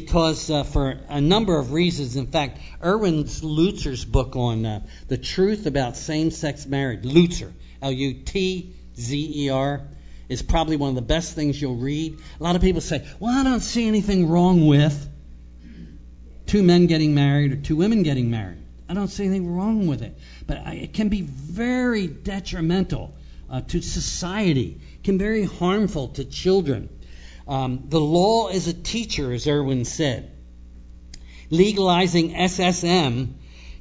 because 0.00 0.50
uh, 0.50 0.62
for 0.62 0.98
a 1.08 1.22
number 1.22 1.58
of 1.58 1.72
reasons. 1.72 2.16
In 2.16 2.26
fact, 2.26 2.58
Erwin 2.84 3.24
Lutzer's 3.24 4.04
book 4.04 4.36
on 4.36 4.66
uh, 4.66 4.80
the 5.08 5.16
truth 5.16 5.64
about 5.64 5.96
same-sex 5.96 6.66
marriage, 6.66 7.02
Lutzer, 7.02 7.50
L-U-T-Z-E-R, 7.80 8.20
is 10.28 10.42
probably 10.42 10.76
one 10.76 10.90
of 10.90 10.96
the 10.96 11.02
best 11.02 11.34
things 11.34 11.58
you'll 11.58 11.76
read. 11.76 12.18
A 12.38 12.42
lot 12.42 12.56
of 12.56 12.62
people 12.62 12.82
say, 12.82 13.06
"Well, 13.20 13.32
I 13.34 13.42
don't 13.42 13.60
see 13.60 13.88
anything 13.88 14.28
wrong 14.28 14.66
with 14.66 15.08
two 16.44 16.62
men 16.62 16.88
getting 16.88 17.14
married 17.14 17.52
or 17.52 17.56
two 17.56 17.76
women 17.76 18.02
getting 18.02 18.30
married. 18.30 18.58
I 18.90 18.94
don't 18.94 19.08
see 19.08 19.24
anything 19.24 19.56
wrong 19.56 19.86
with 19.86 20.02
it, 20.02 20.18
but 20.46 20.58
it 20.74 20.92
can 20.92 21.08
be 21.08 21.22
very 21.22 22.06
detrimental 22.06 23.14
uh, 23.48 23.62
to 23.62 23.80
society, 23.80 24.78
can 25.04 25.16
be 25.16 25.24
very 25.24 25.44
harmful 25.44 26.08
to 26.08 26.24
children." 26.26 26.90
Um, 27.46 27.84
the 27.88 28.00
law 28.00 28.48
is 28.48 28.66
a 28.66 28.72
teacher, 28.72 29.32
as 29.32 29.46
Erwin 29.46 29.84
said. 29.84 30.30
Legalizing 31.50 32.34
SSM 32.34 33.34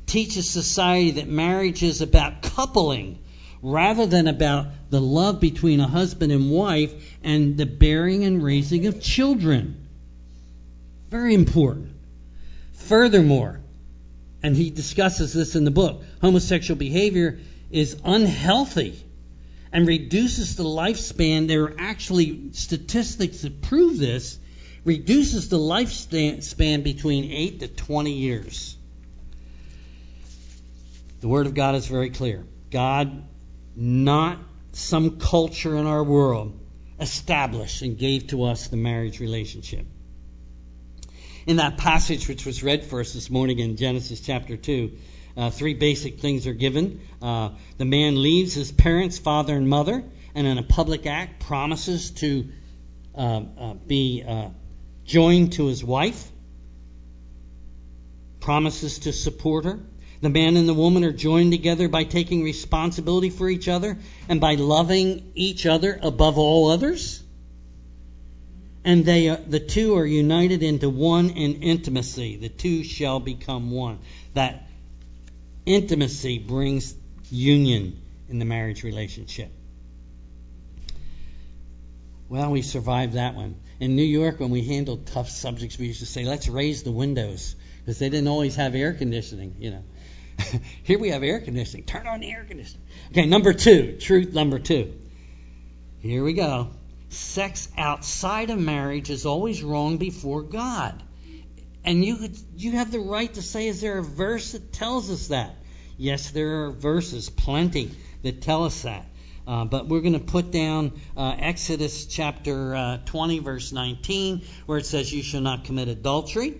teaches 0.05 0.47
society 0.47 1.11
that 1.11 1.27
marriage 1.27 1.81
is 1.81 2.01
about 2.01 2.43
coupling 2.43 3.19
rather 3.63 4.05
than 4.05 4.27
about 4.27 4.67
the 4.91 5.01
love 5.01 5.39
between 5.39 5.79
a 5.79 5.87
husband 5.87 6.31
and 6.31 6.51
wife 6.51 6.93
and 7.23 7.57
the 7.57 7.65
bearing 7.65 8.23
and 8.23 8.43
raising 8.43 8.85
of 8.85 9.01
children. 9.01 9.87
Very 11.09 11.33
important. 11.33 11.89
Furthermore, 12.73 13.61
and 14.43 14.55
he 14.55 14.69
discusses 14.69 15.33
this 15.33 15.55
in 15.55 15.63
the 15.63 15.71
book, 15.71 16.03
homosexual 16.21 16.77
behavior 16.77 17.39
is 17.71 17.99
unhealthy 18.05 19.04
and 19.71 19.87
reduces 19.87 20.55
the 20.55 20.63
lifespan. 20.63 21.47
There 21.47 21.63
are 21.63 21.75
actually 21.77 22.51
statistics 22.53 23.41
that 23.41 23.61
prove 23.61 23.97
this. 23.97 24.39
Reduces 24.83 25.49
the 25.49 25.57
lifespan 25.57 26.83
between 26.83 27.31
8 27.31 27.59
to 27.61 27.67
20 27.67 28.11
years. 28.11 28.77
The 31.21 31.27
Word 31.27 31.47
of 31.47 31.55
God 31.55 31.75
is 31.75 31.87
very 31.87 32.11
clear. 32.11 32.45
God, 32.69 33.23
not 33.75 34.37
some 34.73 35.17
culture 35.19 35.75
in 35.75 35.87
our 35.87 36.03
world, 36.03 36.59
established 36.99 37.81
and 37.81 37.97
gave 37.97 38.27
to 38.27 38.43
us 38.43 38.67
the 38.67 38.77
marriage 38.77 39.19
relationship. 39.19 39.85
In 41.47 41.57
that 41.57 41.77
passage 41.77 42.27
which 42.27 42.45
was 42.45 42.63
read 42.63 42.83
for 42.83 42.99
us 42.99 43.13
this 43.13 43.29
morning 43.29 43.59
in 43.59 43.77
Genesis 43.77 44.19
chapter 44.19 44.57
2, 44.57 44.91
uh, 45.37 45.49
three 45.49 45.73
basic 45.73 46.19
things 46.19 46.47
are 46.47 46.53
given. 46.53 47.01
Uh, 47.21 47.49
the 47.77 47.85
man 47.85 48.21
leaves 48.21 48.53
his 48.53 48.71
parents, 48.71 49.17
father 49.17 49.55
and 49.55 49.67
mother, 49.67 50.03
and 50.33 50.47
in 50.47 50.57
a 50.57 50.63
public 50.63 51.05
act 51.05 51.41
promises 51.45 52.11
to 52.11 52.47
uh, 53.15 53.41
uh 53.57 53.73
be 53.73 54.23
uh, 54.27 54.49
joined 55.05 55.53
to 55.53 55.67
his 55.67 55.83
wife, 55.83 56.29
promises 58.39 58.99
to 58.99 59.13
support 59.13 59.65
her. 59.65 59.79
The 60.21 60.29
man 60.29 60.57
and 60.57 60.67
the 60.67 60.73
woman 60.73 61.03
are 61.03 61.11
joined 61.11 61.51
together 61.51 61.87
by 61.87 62.03
taking 62.03 62.43
responsibility 62.43 63.29
for 63.29 63.49
each 63.49 63.67
other 63.67 63.97
and 64.29 64.41
by 64.41 64.55
loving 64.55 65.31
each 65.35 65.65
other 65.65 65.99
above 66.01 66.37
all 66.37 66.69
others. 66.69 67.21
And 68.83 69.03
they, 69.03 69.27
the 69.27 69.59
two 69.59 69.97
are 69.97 70.05
united 70.05 70.63
into 70.63 70.89
one 70.89 71.31
in 71.31 71.61
intimacy. 71.63 72.37
The 72.37 72.49
two 72.49 72.83
shall 72.83 73.19
become 73.19 73.71
one. 73.71 73.99
That 74.35 74.67
Intimacy 75.65 76.39
brings 76.39 76.93
union 77.29 78.01
in 78.29 78.39
the 78.39 78.45
marriage 78.45 78.83
relationship. 78.83 79.51
Well, 82.27 82.51
we 82.51 82.61
survived 82.61 83.13
that 83.13 83.35
one. 83.35 83.55
In 83.79 83.95
New 83.95 84.03
York, 84.03 84.39
when 84.39 84.49
we 84.49 84.63
handled 84.63 85.07
tough 85.07 85.29
subjects, 85.29 85.77
we 85.77 85.87
used 85.87 85.99
to 85.99 86.05
say, 86.05 86.25
let's 86.25 86.47
raise 86.47 86.83
the 86.83 86.91
windows 86.91 87.55
because 87.79 87.99
they 87.99 88.09
didn't 88.09 88.27
always 88.27 88.55
have 88.55 88.73
air 88.73 88.93
conditioning, 88.93 89.55
you 89.59 89.71
know. 89.71 89.83
Here 90.83 90.97
we 90.97 91.09
have 91.09 91.23
air 91.23 91.39
conditioning. 91.39 91.85
Turn 91.85 92.07
on 92.07 92.19
the 92.19 92.31
air 92.31 92.43
conditioning. 92.47 92.85
Okay, 93.11 93.25
number 93.25 93.53
two, 93.53 93.97
truth 93.99 94.33
number 94.33 94.59
two. 94.59 94.93
Here 95.99 96.23
we 96.23 96.33
go. 96.33 96.69
Sex 97.09 97.69
outside 97.77 98.49
of 98.49 98.59
marriage 98.59 99.09
is 99.09 99.25
always 99.25 99.63
wrong 99.63 99.97
before 99.97 100.41
God. 100.41 101.01
And 101.85 102.03
you 102.03 102.29
you 102.55 102.71
have 102.71 102.91
the 102.91 102.99
right 102.99 103.31
to 103.35 103.43
say, 103.43 103.67
is 103.67 103.79
there 103.79 103.99
a 103.99 104.03
verse 104.03 104.53
that 104.53 104.73
tells 104.73 105.11
us 105.11 105.27
that? 105.27 105.55
Yes, 105.97 106.31
there 106.31 106.65
are 106.65 106.71
verses, 106.71 107.29
plenty, 107.29 107.91
that 108.23 108.41
tell 108.41 108.65
us 108.65 108.81
that. 108.81 109.05
Uh, 109.47 109.65
but 109.65 109.87
we're 109.87 110.01
going 110.01 110.13
to 110.13 110.19
put 110.19 110.49
down 110.51 110.99
uh, 111.15 111.35
Exodus 111.37 112.07
chapter 112.07 112.75
uh, 112.75 112.97
20, 113.05 113.39
verse 113.39 113.71
19, 113.71 114.43
where 114.65 114.79
it 114.79 114.87
says, 114.87 115.13
You 115.13 115.21
shall 115.21 115.41
not 115.41 115.65
commit 115.65 115.87
adultery. 115.87 116.59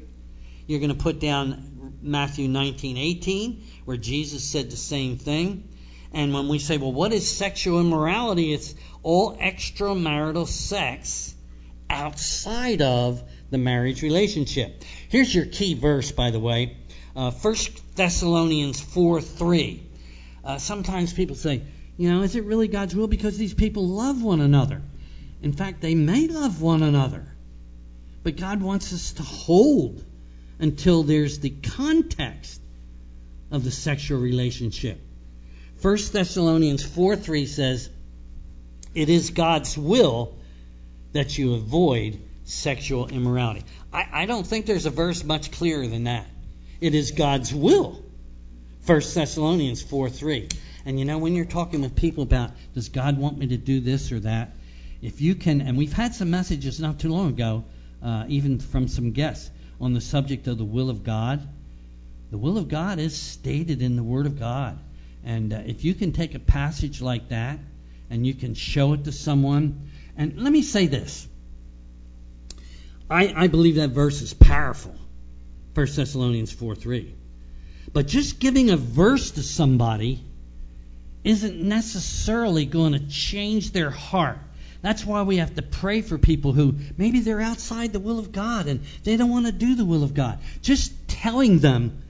You're 0.68 0.80
going 0.80 0.96
to 0.96 1.04
put 1.04 1.20
down 1.20 1.98
Matthew 2.02 2.48
19, 2.48 2.98
18, 2.98 3.64
where 3.86 3.98
Jesus 3.98 4.44
said 4.44 4.70
the 4.70 4.78
same 4.78 5.18
thing. 5.18 5.68
And 6.14 6.34
when 6.34 6.48
we 6.48 6.60
say, 6.60 6.78
Well, 6.78 6.94
what 6.94 7.12
is 7.12 7.30
sexual 7.30 7.80
immorality? 7.80 8.54
It's 8.54 8.76
all 9.02 9.36
extramarital 9.36 10.48
sex 10.48 11.34
outside 11.90 12.84
of 12.84 13.24
the 13.56 13.64
marriage 13.64 14.02
relationship. 14.02 14.84
Here's 15.08 15.34
your 15.34 15.46
key 15.46 15.76
verse, 15.76 16.12
by 16.12 16.32
the 16.32 16.42
way. 16.42 16.76
Uh, 17.16 17.32
1 17.32 17.56
Thessalonians 17.96 18.82
4 18.82 19.22
3. 19.22 19.84
Uh, 20.44 20.58
sometimes 20.58 21.14
people 21.14 21.38
say, 21.38 21.62
you 21.96 22.12
know, 22.12 22.22
is 22.24 22.36
it 22.36 22.44
really 22.44 22.68
God's 22.68 22.94
will? 22.94 23.08
Because 23.08 23.38
these 23.38 23.54
people 23.54 23.88
love 23.88 24.22
one 24.22 24.42
another. 24.42 24.82
In 25.42 25.54
fact, 25.54 25.80
they 25.80 25.96
may 25.96 26.28
love 26.28 26.62
one 26.62 26.84
another. 26.84 27.26
But 28.24 28.36
God 28.36 28.62
wants 28.62 28.92
us 28.92 29.14
to 29.14 29.24
hold 29.24 30.04
until 30.60 31.04
there's 31.04 31.40
the 31.40 31.52
context 31.78 32.60
of 33.52 33.64
the 33.64 33.72
sexual 33.72 34.20
relationship. 34.20 35.00
1 35.82 35.98
Thessalonians 36.12 36.84
4 36.84 37.16
3 37.16 37.46
says, 37.46 37.90
It 38.94 39.08
is 39.08 39.30
God's 39.30 39.78
will 39.78 40.36
that 41.14 41.38
you 41.38 41.54
avoid 41.54 42.20
sexual 42.46 43.08
immorality. 43.08 43.64
I, 43.92 44.08
I 44.12 44.26
don't 44.26 44.46
think 44.46 44.66
there's 44.66 44.86
a 44.86 44.92
verse 44.92 45.24
much 45.24 45.52
clearer 45.52 45.88
than 45.88 46.06
that. 46.06 46.28
It 46.80 46.96
is 46.96 47.12
God's 47.12 47.54
will. 47.54 48.02
1 48.86 49.02
Thessalonians 49.14 49.82
4 49.82 50.10
3. 50.10 50.50
And 50.86 51.00
you 51.00 51.06
know, 51.06 51.18
when 51.18 51.34
you're 51.34 51.46
talking 51.46 51.82
with 51.82 51.96
people 51.96 52.24
about, 52.24 52.52
does 52.74 52.90
God 52.90 53.18
want 53.18 53.38
me 53.38 53.48
to 53.48 53.58
do 53.58 53.80
this 53.80 54.12
or 54.12 54.20
that? 54.22 54.52
If 55.02 55.22
you 55.22 55.36
can, 55.36 55.62
and 55.62 55.78
we've 55.78 55.94
had 55.94 56.14
some 56.14 56.30
messages 56.30 56.80
not 56.80 57.00
too 57.00 57.10
long 57.10 57.30
ago, 57.30 57.66
uh, 58.04 58.26
even 58.28 58.60
from 58.60 58.88
some 58.88 59.12
guests, 59.12 59.50
on 59.82 59.94
the 59.94 60.02
subject 60.02 60.48
of 60.48 60.58
the 60.58 60.66
will 60.66 60.90
of 60.90 61.04
God. 61.04 61.46
The 62.32 62.38
will 62.38 62.58
of 62.58 62.68
God 62.68 63.00
is 63.00 63.16
stated 63.16 63.82
in 63.82 63.96
the 63.96 64.04
Word 64.04 64.26
of 64.26 64.40
God. 64.40 64.80
And 65.24 65.52
uh, 65.54 65.62
if 65.66 65.84
you 65.84 65.94
can 65.94 66.12
take 66.12 66.36
a 66.36 66.40
passage 66.40 67.02
like 67.02 67.30
that 67.30 67.60
and 68.10 68.26
you 68.26 68.34
can 68.34 68.54
show 68.54 68.94
it 68.94 69.06
to 69.06 69.12
someone, 69.12 69.90
and 70.18 70.38
let 70.42 70.52
me 70.52 70.62
say 70.62 70.88
this 70.88 71.28
I, 73.10 73.34
I 73.36 73.48
believe 73.48 73.76
that 73.76 73.92
verse 73.92 74.22
is 74.22 74.34
powerful. 74.34 74.96
1 75.74 75.88
Thessalonians 75.96 76.52
4 76.52 76.76
3. 76.76 77.14
But 77.94 78.08
just 78.08 78.40
giving 78.40 78.70
a 78.70 78.78
verse 78.78 79.32
to 79.32 79.44
somebody 79.44 80.24
isn't 81.24 81.62
necessarily 81.62 82.66
going 82.66 82.94
to 82.94 83.08
change 83.08 83.72
their 83.72 83.90
heart. 83.90 84.40
That's 84.82 85.04
why 85.04 85.24
we 85.24 85.38
have 85.38 85.56
to 85.56 85.62
pray 85.62 86.02
for 86.02 86.18
people 86.18 86.54
who 86.54 86.76
maybe 86.98 87.20
they're 87.20 87.42
outside 87.42 87.92
the 87.92 88.00
will 88.00 88.20
of 88.20 88.32
God 88.32 88.68
and 88.68 88.82
they 89.04 89.18
don't 89.18 89.32
want 89.32 89.48
to 89.48 89.52
do 89.52 89.76
the 89.76 89.86
will 89.86 90.04
of 90.04 90.14
God. 90.14 90.40
Just 90.62 91.08
telling 91.08 91.60
them 91.60 92.04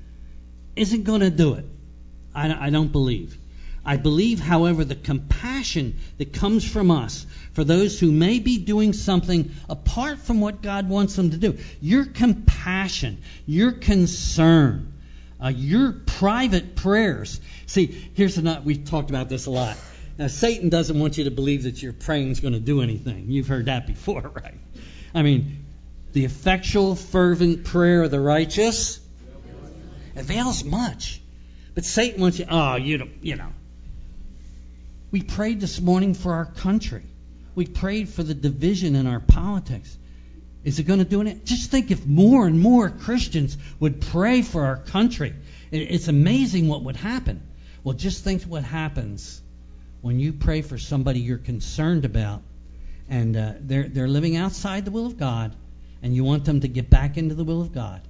isn't 0.75 1.03
going 1.03 1.21
to 1.21 1.29
do 1.29 1.53
it. 1.53 1.65
I, 2.33 2.67
I 2.67 2.69
don't 2.69 2.91
believe. 2.91 3.37
I 3.85 3.97
believe, 3.97 4.39
however, 4.39 4.83
the 4.83 4.95
compassion 4.95 5.97
that 6.17 6.33
comes 6.33 6.67
from 6.69 6.89
us 6.89 7.25
for 7.53 7.63
those 7.63 7.99
who 7.99 8.11
may 8.11 8.39
be 8.39 8.57
doing 8.57 8.93
something 8.93 9.51
apart 9.69 10.19
from 10.19 10.41
what 10.41 10.61
God 10.61 10.89
wants 10.89 11.15
them 11.15 11.31
to 11.31 11.37
do, 11.37 11.57
your 11.81 12.05
compassion, 12.05 13.19
your 13.45 13.71
concern, 13.71 14.91
uh, 15.43 15.49
your 15.49 15.91
private 15.91 16.75
prayers. 16.75 17.39
See, 17.67 18.09
here's 18.15 18.37
another, 18.37 18.61
we've 18.61 18.85
talked 18.85 19.11
about 19.11 19.29
this 19.29 19.45
a 19.45 19.51
lot. 19.51 19.77
Now, 20.17 20.27
Satan 20.27 20.69
doesn't 20.69 20.97
want 20.97 21.17
you 21.17 21.25
to 21.25 21.31
believe 21.31 21.63
that 21.63 21.81
your 21.83 21.93
praying 21.93 22.31
is 22.31 22.39
going 22.39 22.53
to 22.53 22.59
do 22.59 22.81
anything. 22.81 23.25
You've 23.29 23.47
heard 23.47 23.65
that 23.65 23.85
before, 23.85 24.21
right? 24.33 24.55
I 25.13 25.21
mean, 25.21 25.65
the 26.13 26.25
effectual, 26.25 26.95
fervent 26.95 27.65
prayer 27.65 28.03
of 28.03 28.11
the 28.11 28.19
righteous 28.19 28.99
avails 30.15 30.63
much. 30.63 31.21
But 31.75 31.85
Satan 31.85 32.21
wants 32.21 32.39
you, 32.39 32.45
oh, 32.49 32.75
you 32.77 33.09
you 33.21 33.35
know, 33.35 33.49
we 35.11 35.21
prayed 35.21 35.59
this 35.61 35.79
morning 35.79 36.13
for 36.13 36.33
our 36.33 36.45
country. 36.45 37.03
We 37.55 37.65
prayed 37.65 38.09
for 38.09 38.23
the 38.23 38.33
division 38.33 38.95
in 38.95 39.07
our 39.07 39.19
politics. 39.19 39.97
Is 40.63 40.79
it 40.79 40.83
going 40.83 40.99
to 40.99 41.05
do 41.05 41.21
it? 41.21 41.45
Just 41.45 41.69
think 41.69 41.91
if 41.91 42.05
more 42.05 42.47
and 42.47 42.59
more 42.59 42.89
Christians 42.89 43.57
would 43.79 44.01
pray 44.01 44.41
for 44.41 44.65
our 44.65 44.77
country. 44.77 45.33
It's 45.71 46.07
amazing 46.07 46.67
what 46.67 46.83
would 46.83 46.95
happen. 46.95 47.41
Well, 47.83 47.95
just 47.95 48.23
think 48.23 48.43
what 48.43 48.63
happens 48.63 49.41
when 50.01 50.19
you 50.19 50.33
pray 50.33 50.61
for 50.61 50.77
somebody 50.77 51.19
you're 51.19 51.37
concerned 51.37 52.03
about 52.03 52.41
and 53.07 53.37
uh, 53.37 53.53
they're, 53.59 53.87
they're 53.87 54.07
living 54.07 54.35
outside 54.35 54.85
the 54.85 54.91
will 54.91 55.05
of 55.05 55.17
God 55.17 55.55
and 56.01 56.15
you 56.15 56.23
want 56.23 56.45
them 56.45 56.61
to 56.61 56.67
get 56.67 56.89
back 56.89 57.17
into 57.17 57.35
the 57.35 57.43
will 57.43 57.61
of 57.61 57.73
God. 57.73 58.01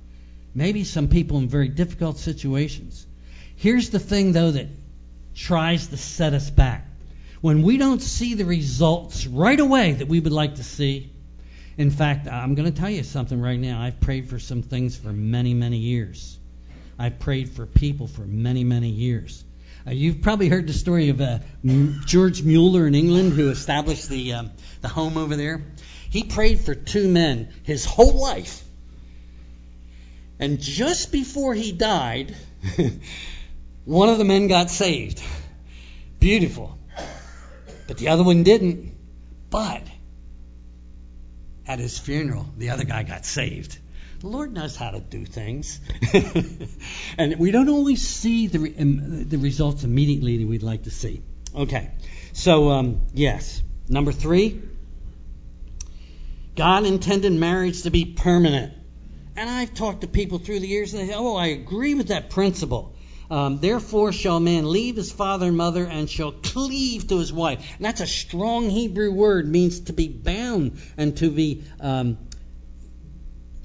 Maybe 0.53 0.85
some 0.85 1.09
people 1.09 1.37
in 1.37 1.49
very 1.49 1.67
difficult 1.67 2.17
situations. 2.17 3.05
Here's 3.57 3.89
the 3.89 3.99
thing, 3.99 4.31
though, 4.31 4.51
that 4.51 4.67
tries 5.35 5.87
to 5.87 5.97
set 5.97 6.33
us 6.33 6.49
back 6.49 6.87
when 7.41 7.61
we 7.61 7.77
don't 7.77 8.01
see 8.01 8.33
the 8.33 8.45
results 8.45 9.27
right 9.27 9.59
away 9.59 9.91
that 9.91 10.07
we 10.07 10.19
would 10.19 10.31
like 10.31 10.55
to 10.55 10.63
see. 10.63 11.11
In 11.77 11.91
fact, 11.91 12.27
I'm 12.27 12.55
going 12.55 12.71
to 12.71 12.79
tell 12.79 12.89
you 12.89 13.03
something 13.03 13.39
right 13.39 13.59
now. 13.59 13.81
I've 13.81 13.99
prayed 13.99 14.29
for 14.29 14.39
some 14.39 14.61
things 14.61 14.97
for 14.97 15.09
many, 15.09 15.53
many 15.53 15.77
years. 15.77 16.39
I've 16.97 17.19
prayed 17.19 17.49
for 17.49 17.65
people 17.65 18.07
for 18.07 18.21
many, 18.21 18.63
many 18.63 18.89
years. 18.89 19.43
Uh, 19.85 19.91
you've 19.91 20.21
probably 20.21 20.49
heard 20.49 20.65
the 20.65 20.73
story 20.73 21.09
of 21.09 21.21
uh, 21.21 21.39
George 22.05 22.41
Mueller 22.41 22.87
in 22.87 22.95
England 22.95 23.33
who 23.33 23.49
established 23.49 24.09
the, 24.09 24.33
um, 24.33 24.51
the 24.81 24.87
home 24.87 25.17
over 25.17 25.35
there. 25.35 25.61
He 26.09 26.23
prayed 26.23 26.61
for 26.61 26.73
two 26.73 27.07
men 27.07 27.49
his 27.63 27.85
whole 27.85 28.19
life. 28.19 28.63
And 30.39 30.59
just 30.59 31.11
before 31.11 31.53
he 31.53 31.71
died, 31.71 32.35
one 33.85 34.09
of 34.09 34.17
the 34.17 34.25
men 34.25 34.47
got 34.47 34.69
saved. 34.69 35.21
Beautiful. 36.19 36.77
But 37.87 37.97
the 37.97 38.09
other 38.09 38.23
one 38.23 38.43
didn't. 38.43 38.93
But 39.49 39.83
at 41.67 41.79
his 41.79 41.97
funeral, 41.97 42.47
the 42.57 42.71
other 42.71 42.83
guy 42.83 43.03
got 43.03 43.25
saved. 43.25 43.77
The 44.19 44.27
Lord 44.27 44.53
knows 44.53 44.75
how 44.75 44.91
to 44.91 44.99
do 44.99 45.25
things. 45.25 45.79
and 47.17 47.37
we 47.37 47.51
don't 47.51 47.69
always 47.69 48.07
see 48.07 48.47
the, 48.47 48.73
um, 48.79 49.29
the 49.29 49.37
results 49.37 49.83
immediately 49.83 50.37
that 50.37 50.47
we'd 50.47 50.63
like 50.63 50.83
to 50.83 50.91
see. 50.91 51.21
Okay. 51.53 51.91
So, 52.33 52.69
um, 52.69 53.01
yes. 53.13 53.61
Number 53.87 54.11
three, 54.11 54.61
God 56.55 56.85
intended 56.85 57.33
marriage 57.33 57.83
to 57.83 57.91
be 57.91 58.05
permanent. 58.05 58.73
And 59.35 59.49
I've 59.49 59.73
talked 59.73 60.01
to 60.01 60.07
people 60.07 60.39
through 60.39 60.59
the 60.59 60.67
years 60.67 60.93
and 60.93 61.03
they 61.03 61.11
say, 61.11 61.15
oh, 61.15 61.35
I 61.35 61.47
agree 61.47 61.93
with 61.93 62.07
that 62.07 62.29
principle. 62.29 62.94
Um, 63.29 63.59
Therefore 63.59 64.11
shall 64.11 64.37
a 64.37 64.41
man 64.41 64.71
leave 64.71 64.95
his 64.95 65.11
father 65.11 65.47
and 65.47 65.57
mother 65.57 65.85
and 65.85 66.09
shall 66.09 66.31
cleave 66.31 67.07
to 67.07 67.17
his 67.17 67.33
wife. 67.33 67.59
And 67.77 67.85
that's 67.85 68.01
a 68.01 68.07
strong 68.07 68.69
Hebrew 68.69 69.11
word, 69.11 69.47
means 69.47 69.81
to 69.81 69.93
be 69.93 70.07
bound 70.07 70.79
and 70.97 71.17
to 71.17 71.31
be 71.31 71.63
um, 71.79 72.17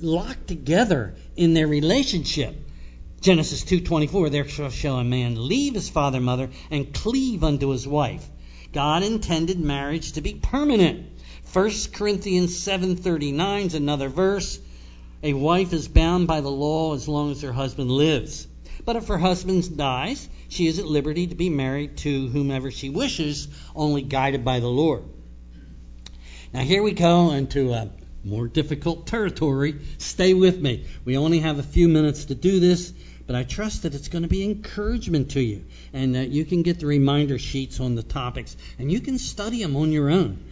locked 0.00 0.46
together 0.48 1.14
in 1.36 1.54
their 1.54 1.66
relationship. 1.66 2.56
Genesis 3.20 3.64
2:24 3.64 4.30
Therefore 4.30 4.70
shall 4.70 4.98
a 4.98 5.04
man 5.04 5.46
leave 5.46 5.74
his 5.74 5.90
father 5.90 6.16
and 6.16 6.26
mother 6.26 6.48
and 6.70 6.94
cleave 6.94 7.44
unto 7.44 7.68
his 7.68 7.86
wife. 7.86 8.26
God 8.72 9.02
intended 9.02 9.60
marriage 9.60 10.12
to 10.12 10.22
be 10.22 10.34
permanent. 10.34 11.06
1 11.52 11.70
Corinthians 11.92 12.56
7:39 12.56 13.66
is 13.66 13.74
another 13.74 14.08
verse. 14.08 14.58
A 15.22 15.34
wife 15.34 15.74
is 15.74 15.86
bound 15.86 16.28
by 16.28 16.40
the 16.40 16.50
law 16.50 16.94
as 16.94 17.08
long 17.08 17.32
as 17.32 17.42
her 17.42 17.52
husband 17.52 17.90
lives. 17.90 18.46
But 18.84 18.96
if 18.96 19.08
her 19.08 19.18
husband 19.18 19.76
dies, 19.76 20.28
she 20.48 20.66
is 20.66 20.78
at 20.78 20.86
liberty 20.86 21.26
to 21.28 21.34
be 21.34 21.50
married 21.50 21.98
to 21.98 22.28
whomever 22.28 22.70
she 22.70 22.90
wishes, 22.90 23.48
only 23.74 24.02
guided 24.02 24.44
by 24.44 24.60
the 24.60 24.68
Lord. 24.68 25.04
Now, 26.52 26.60
here 26.60 26.82
we 26.82 26.92
go 26.92 27.30
into 27.30 27.72
a 27.72 27.90
more 28.24 28.48
difficult 28.48 29.06
territory. 29.06 29.76
Stay 29.98 30.34
with 30.34 30.60
me. 30.60 30.84
We 31.04 31.16
only 31.16 31.40
have 31.40 31.58
a 31.58 31.62
few 31.62 31.88
minutes 31.88 32.26
to 32.26 32.34
do 32.34 32.60
this, 32.60 32.92
but 33.26 33.36
I 33.36 33.44
trust 33.44 33.84
that 33.84 33.94
it's 33.94 34.08
going 34.08 34.22
to 34.22 34.28
be 34.28 34.44
encouragement 34.44 35.30
to 35.32 35.40
you 35.40 35.64
and 35.92 36.14
that 36.16 36.30
you 36.30 36.44
can 36.44 36.62
get 36.62 36.80
the 36.80 36.86
reminder 36.86 37.38
sheets 37.38 37.80
on 37.80 37.94
the 37.94 38.02
topics 38.02 38.56
and 38.78 38.90
you 38.90 39.00
can 39.00 39.18
study 39.18 39.62
them 39.62 39.76
on 39.76 39.92
your 39.92 40.10
own. 40.10 40.42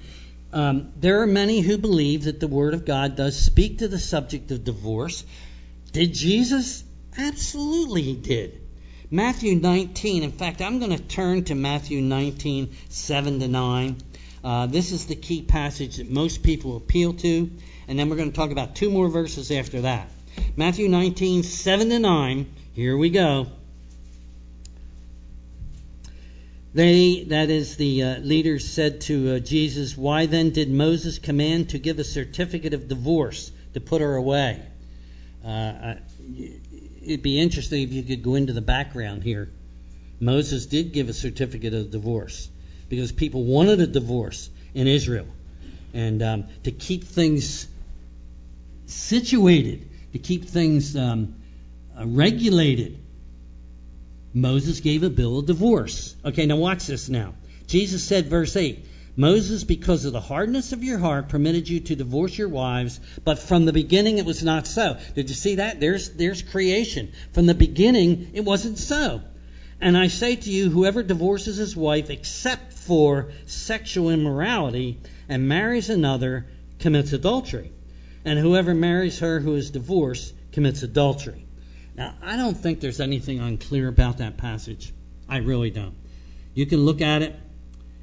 Um, 0.53 0.93
there 0.97 1.21
are 1.21 1.27
many 1.27 1.61
who 1.61 1.77
believe 1.77 2.25
that 2.25 2.41
the 2.41 2.49
Word 2.49 2.73
of 2.73 2.85
God 2.85 3.17
does 3.17 3.39
speak 3.39 3.79
to 3.79 3.89
the 3.89 3.99
subject 3.99 4.51
of 4.51 4.65
divorce. 4.65 5.25
Did 5.93 6.15
Jesus? 6.15 6.85
Absolutely, 7.19 8.03
he 8.03 8.15
did. 8.15 8.61
Matthew 9.11 9.57
19, 9.57 10.23
in 10.23 10.31
fact, 10.31 10.63
I'm 10.63 10.79
going 10.79 10.97
to 10.97 11.03
turn 11.03 11.43
to 11.45 11.57
Matthew 11.57 12.01
19, 12.01 12.73
7 12.89 13.41
to 13.41 13.49
9. 13.49 13.97
Uh, 14.45 14.67
this 14.67 14.93
is 14.93 15.07
the 15.07 15.17
key 15.17 15.43
passage 15.43 15.97
that 15.97 16.09
most 16.09 16.45
people 16.45 16.77
appeal 16.77 17.15
to, 17.15 17.51
and 17.89 17.99
then 17.99 18.09
we're 18.09 18.17
going 18.17 18.31
to 18.31 18.37
talk 18.37 18.53
about 18.53 18.77
two 18.77 18.89
more 18.89 19.09
verses 19.09 19.51
after 19.51 19.81
that. 19.81 20.09
Matthew 20.57 20.89
19, 20.89 21.43
7 21.43 21.89
to 21.89 21.99
9. 21.99 22.47
Here 22.75 22.97
we 22.97 23.11
go. 23.11 23.49
They, 26.73 27.25
that 27.25 27.51
is, 27.51 27.77
the 27.77 28.03
uh, 28.05 28.19
leaders 28.19 28.69
said 28.69 29.01
to 29.03 29.37
uh, 29.37 29.39
Jesus, 29.41 29.97
Why 29.97 30.27
then 30.27 30.51
did 30.51 30.71
Moses 30.71 31.19
command 31.19 31.71
to 31.71 31.81
give 31.81 31.99
a 31.99 32.05
certificate 32.05 32.75
of 32.75 32.87
divorce 32.87 33.51
to 33.75 33.81
put 33.81 34.03
her 34.03 34.15
away? 34.15 34.63
Uh, 35.45 35.95
it'd 37.09 37.23
be 37.23 37.41
interesting 37.41 37.83
if 37.83 37.93
you 37.93 38.03
could 38.03 38.23
go 38.23 38.35
into 38.35 38.53
the 38.53 38.61
background 38.61 39.23
here. 39.23 39.51
Moses 40.21 40.67
did 40.67 40.93
give 40.93 41.09
a 41.09 41.13
certificate 41.13 41.73
of 41.75 41.91
divorce 41.91 42.49
because 42.89 43.13
people 43.13 43.45
wanted 43.45 43.81
a 43.81 43.87
divorce 43.87 44.51
in 44.75 44.87
Israel. 44.87 45.27
And 45.95 46.23
um, 46.23 46.45
to 46.65 46.71
keep 46.71 47.05
things 47.05 47.67
situated, 48.87 49.89
to 50.13 50.19
keep 50.19 50.45
things 50.45 50.97
um, 50.97 51.37
uh, 51.99 52.07
regulated, 52.07 52.99
Moses 54.35 54.81
gave 54.81 55.03
a 55.03 55.11
bill 55.11 55.39
of 55.39 55.47
divorce. 55.47 56.15
Okay, 56.25 56.47
now 56.47 56.57
watch 56.57 56.87
this 56.87 57.09
now. 57.09 57.35
Jesus 57.67 58.05
said, 58.05 58.27
verse 58.27 58.55
8, 58.57 58.85
Moses, 59.19 59.65
because 59.65 60.05
of 60.05 60.13
the 60.13 60.21
hardness 60.21 60.73
of 60.73 60.85
your 60.85 60.99
heart, 60.99 61.29
permitted 61.29 61.69
you 61.69 61.81
to 61.81 61.97
divorce 61.97 62.39
your 62.39 62.49
wives, 62.49 63.01
but 63.25 63.41
from 63.41 63.65
the 63.65 63.73
beginning 63.73 64.19
it 64.19 64.25
was 64.25 64.45
not 64.45 64.65
so. 64.65 64.97
Did 65.17 65.29
you 65.29 65.35
see 65.35 65.57
that? 65.57 65.81
There's, 65.81 66.11
there's 66.11 66.41
creation. 66.41 67.11
From 67.33 67.47
the 67.47 67.55
beginning 67.55 68.31
it 68.35 68.45
wasn't 68.45 68.79
so. 68.79 69.21
And 69.81 69.99
I 69.99 70.07
say 70.07 70.37
to 70.37 70.51
you, 70.51 70.71
whoever 70.71 71.03
divorces 71.03 71.57
his 71.57 71.77
wife 71.77 72.11
except 72.11 72.75
for 72.75 73.33
sexual 73.47 74.11
immorality 74.11 75.01
and 75.29 75.49
marries 75.49 75.91
another 75.91 76.47
commits 76.79 77.13
adultery. 77.13 77.73
And 78.25 78.39
whoever 78.39 78.73
marries 78.73 79.19
her 79.19 79.41
who 79.41 79.57
is 79.57 79.73
divorced 79.73 80.33
commits 80.53 80.85
adultery. 80.85 81.45
Now, 81.97 82.15
I 82.23 82.37
don't 82.37 82.57
think 82.57 82.79
there's 82.79 83.01
anything 83.01 83.41
unclear 83.41 83.89
about 83.89 84.19
that 84.19 84.37
passage. 84.37 84.93
I 85.29 85.39
really 85.39 85.71
don't. 85.71 85.97
You 86.55 86.67
can 86.67 86.85
look 86.85 87.01
at 87.01 87.23
it. 87.23 87.35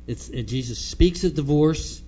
It's, 0.08 0.30
it, 0.30 0.44
Jesus 0.44 0.80
speaks 0.80 1.24
of 1.24 1.36
divorce. 1.36 2.02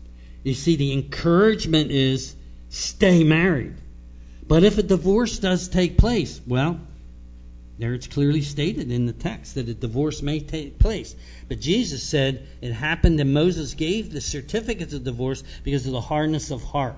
You 0.44 0.54
see, 0.54 0.76
the 0.76 0.94
encouragement 0.94 1.92
is 1.92 2.36
stay 2.70 3.24
married. 3.24 3.76
But 4.48 4.64
if 4.64 4.78
a 4.78 4.84
divorce 4.84 5.40
does 5.40 5.68
take 5.68 5.98
place, 5.98 6.40
well, 6.48 6.80
there 7.80 7.94
it's 7.94 8.08
clearly 8.08 8.42
stated 8.42 8.92
in 8.92 9.06
the 9.06 9.14
text 9.14 9.56
that 9.56 9.70
a 9.70 9.74
divorce 9.74 10.22
may 10.22 10.40
take 10.40 10.80
place. 10.80 11.16
But 11.48 11.60
Jesus 11.60 12.02
said 12.02 12.48
it 12.62 12.72
happened 12.72 13.20
and 13.20 13.34
Moses 13.34 13.74
gave 13.74 14.12
the 14.12 14.22
certificates 14.22 14.94
of 14.94 15.04
divorce 15.04 15.44
because 15.64 15.86
of 15.86 15.92
the 15.92 16.02
hardness 16.02 16.50
of 16.52 16.64
heart. 16.64 16.96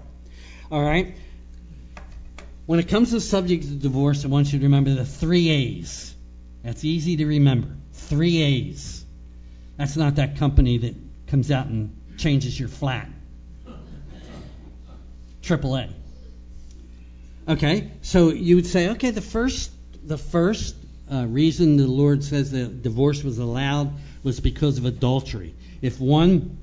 All 0.72 0.84
right? 0.84 1.16
When 2.66 2.80
it 2.80 2.88
comes 2.88 3.10
to 3.10 3.16
the 3.16 3.22
subject 3.22 3.64
of 3.66 3.82
divorce, 3.82 4.24
I 4.24 4.28
want 4.28 4.54
you 4.54 4.60
to 4.60 4.66
remember 4.66 4.94
the 4.94 5.06
three 5.06 5.50
A's. 5.50 6.14
That's 6.64 6.86
easy 6.86 7.18
to 7.18 7.26
remember. 7.26 7.70
Three 7.94 8.42
A's. 8.42 9.04
That's 9.80 9.96
not 9.96 10.16
that 10.16 10.36
company 10.36 10.78
that 10.80 10.96
comes 11.28 11.50
out 11.52 11.68
and 11.68 11.96
changes 12.18 12.60
your 12.60 12.68
flat. 12.68 13.08
Triple 15.42 15.78
A. 15.78 15.90
Okay, 17.48 17.90
so 18.02 18.30
you 18.30 18.58
would 18.58 18.68
say, 18.68 18.90
okay, 18.90 19.12
the 19.12 19.22
first 19.22 19.72
the 20.06 20.18
first 20.18 20.76
uh, 21.10 21.26
reason 21.26 21.78
the 21.78 21.88
Lord 21.88 22.26
says 22.26 22.52
that 22.52 22.84
divorce 22.84 23.24
was 23.24 23.38
allowed 23.38 23.94
was 24.22 24.42
because 24.42 24.78
of 24.78 24.84
adultery. 24.84 25.56
If 25.82 25.98
one 25.98 26.58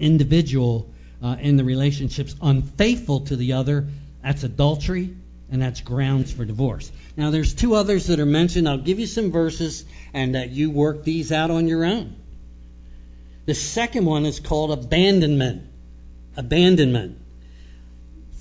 individual 0.00 0.88
uh, 1.22 1.36
in 1.38 1.58
the 1.58 1.64
relationship's 1.64 2.34
unfaithful 2.40 3.20
to 3.26 3.36
the 3.36 3.52
other, 3.52 3.88
that's 4.22 4.42
adultery, 4.42 5.14
and 5.50 5.60
that's 5.60 5.82
grounds 5.82 6.32
for 6.32 6.46
divorce. 6.46 6.90
Now, 7.14 7.30
there's 7.30 7.52
two 7.52 7.74
others 7.74 8.06
that 8.06 8.20
are 8.20 8.26
mentioned. 8.26 8.66
I'll 8.66 8.78
give 8.78 8.98
you 8.98 9.06
some 9.06 9.32
verses, 9.32 9.84
and 10.14 10.34
uh, 10.34 10.40
you 10.48 10.70
work 10.70 11.04
these 11.04 11.30
out 11.30 11.50
on 11.50 11.68
your 11.68 11.84
own. 11.84 12.16
The 13.48 13.54
second 13.54 14.04
one 14.04 14.26
is 14.26 14.40
called 14.40 14.72
abandonment. 14.72 15.62
Abandonment. 16.36 17.16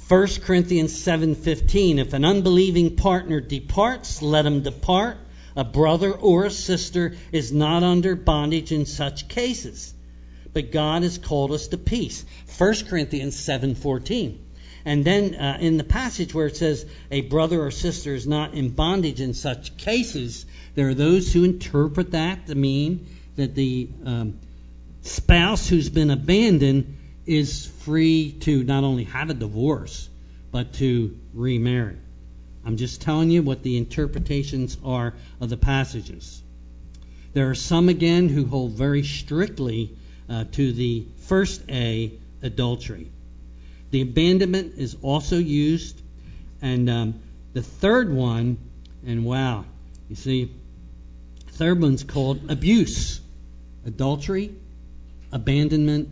1 0.10 0.28
Corinthians 0.42 0.92
7:15 1.02 2.00
If 2.00 2.12
an 2.12 2.26
unbelieving 2.26 2.98
partner 2.98 3.40
departs 3.40 4.22
let 4.22 4.46
him 4.46 4.64
depart 4.64 5.16
a 5.56 5.64
brother 5.64 6.12
or 6.12 6.44
a 6.44 6.52
sister 6.52 7.16
is 7.32 7.54
not 7.54 7.84
under 7.84 8.18
bondage 8.18 8.74
in 8.74 8.86
such 8.86 9.30
cases 9.30 9.94
but 10.52 10.74
God 10.74 11.04
has 11.04 11.18
called 11.18 11.54
us 11.54 11.70
to 11.70 11.78
peace 11.78 12.26
1 12.58 12.74
Corinthians 12.90 13.38
7:14 13.38 14.36
and 14.84 15.06
then 15.06 15.36
uh, 15.36 15.58
in 15.62 15.78
the 15.78 15.86
passage 15.86 16.34
where 16.34 16.48
it 16.48 16.58
says 16.58 16.86
a 17.12 17.22
brother 17.22 17.62
or 17.62 17.72
sister 17.72 18.14
is 18.14 18.28
not 18.28 18.56
in 18.56 18.72
bondage 18.72 19.22
in 19.22 19.34
such 19.34 19.78
cases 19.78 20.46
there 20.76 20.90
are 20.90 20.94
those 20.94 21.32
who 21.32 21.46
interpret 21.46 22.12
that 22.12 22.48
to 22.48 22.56
mean 22.56 23.08
that 23.38 23.56
the 23.56 23.88
um, 24.04 24.40
spouse 25.08 25.68
who's 25.68 25.90
been 25.90 26.12
abandoned 26.12 26.98
is 27.26 27.66
free 27.66 28.32
to 28.42 28.64
not 28.64 28.84
only 28.84 29.06
have 29.06 29.30
a 29.30 29.34
divorce, 29.34 30.10
but 30.52 30.74
to 30.74 31.18
remarry. 31.34 31.98
I'm 32.66 32.78
just 32.78 33.02
telling 33.02 33.30
you 33.30 33.44
what 33.44 33.64
the 33.64 33.78
interpretations 33.78 34.78
are 34.84 35.14
of 35.40 35.50
the 35.50 35.58
passages. 35.58 36.42
There 37.34 37.50
are 37.50 37.56
some, 37.56 37.90
again, 37.90 38.30
who 38.30 38.46
hold 38.46 38.72
very 38.72 39.04
strictly 39.04 39.96
uh, 40.30 40.46
to 40.54 40.74
the 40.74 41.06
first 41.28 41.62
A, 41.70 42.12
adultery. 42.42 43.12
The 43.92 44.02
abandonment 44.02 44.74
is 44.78 44.98
also 45.02 45.38
used. 45.38 46.02
And 46.62 46.90
um, 46.90 47.20
the 47.54 47.62
third 47.62 48.12
one, 48.12 48.58
and 49.06 49.24
wow, 49.24 49.66
you 50.10 50.16
see, 50.16 50.52
third 51.52 51.82
one's 51.82 52.04
called 52.04 52.50
abuse. 52.50 53.22
Adultery, 53.86 54.54
abandonment, 55.32 56.10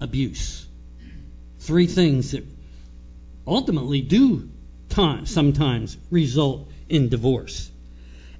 abuse. 0.00 0.66
Three 1.60 1.86
things 1.86 2.32
that 2.32 2.44
ultimately 3.46 4.00
do 4.00 4.48
time, 4.88 5.26
sometimes 5.26 5.96
result 6.10 6.70
in 6.88 7.08
divorce. 7.08 7.70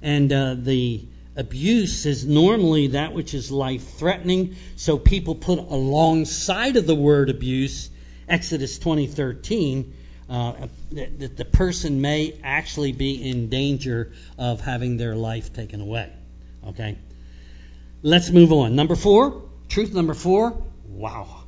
And 0.01 0.31
uh, 0.31 0.55
the 0.57 1.05
abuse 1.35 2.05
is 2.05 2.25
normally 2.25 2.87
that 2.87 3.13
which 3.13 3.33
is 3.33 3.51
life 3.51 3.97
threatening, 3.97 4.55
so 4.75 4.97
people 4.97 5.35
put 5.35 5.59
alongside 5.59 6.75
of 6.75 6.87
the 6.87 6.95
word 6.95 7.29
abuse, 7.29 7.89
Exodus 8.27 8.79
20:13, 8.79 9.91
uh, 10.29 10.53
that 10.91 11.37
the 11.37 11.45
person 11.45 12.01
may 12.01 12.35
actually 12.43 12.91
be 12.91 13.29
in 13.29 13.49
danger 13.49 14.11
of 14.37 14.61
having 14.61 14.97
their 14.97 15.15
life 15.15 15.53
taken 15.53 15.81
away. 15.81 16.11
Okay? 16.67 16.97
Let's 18.01 18.29
move 18.29 18.53
on. 18.53 18.75
Number 18.75 18.95
four, 18.95 19.48
truth 19.69 19.93
number 19.93 20.13
four. 20.13 20.61
Wow. 20.87 21.43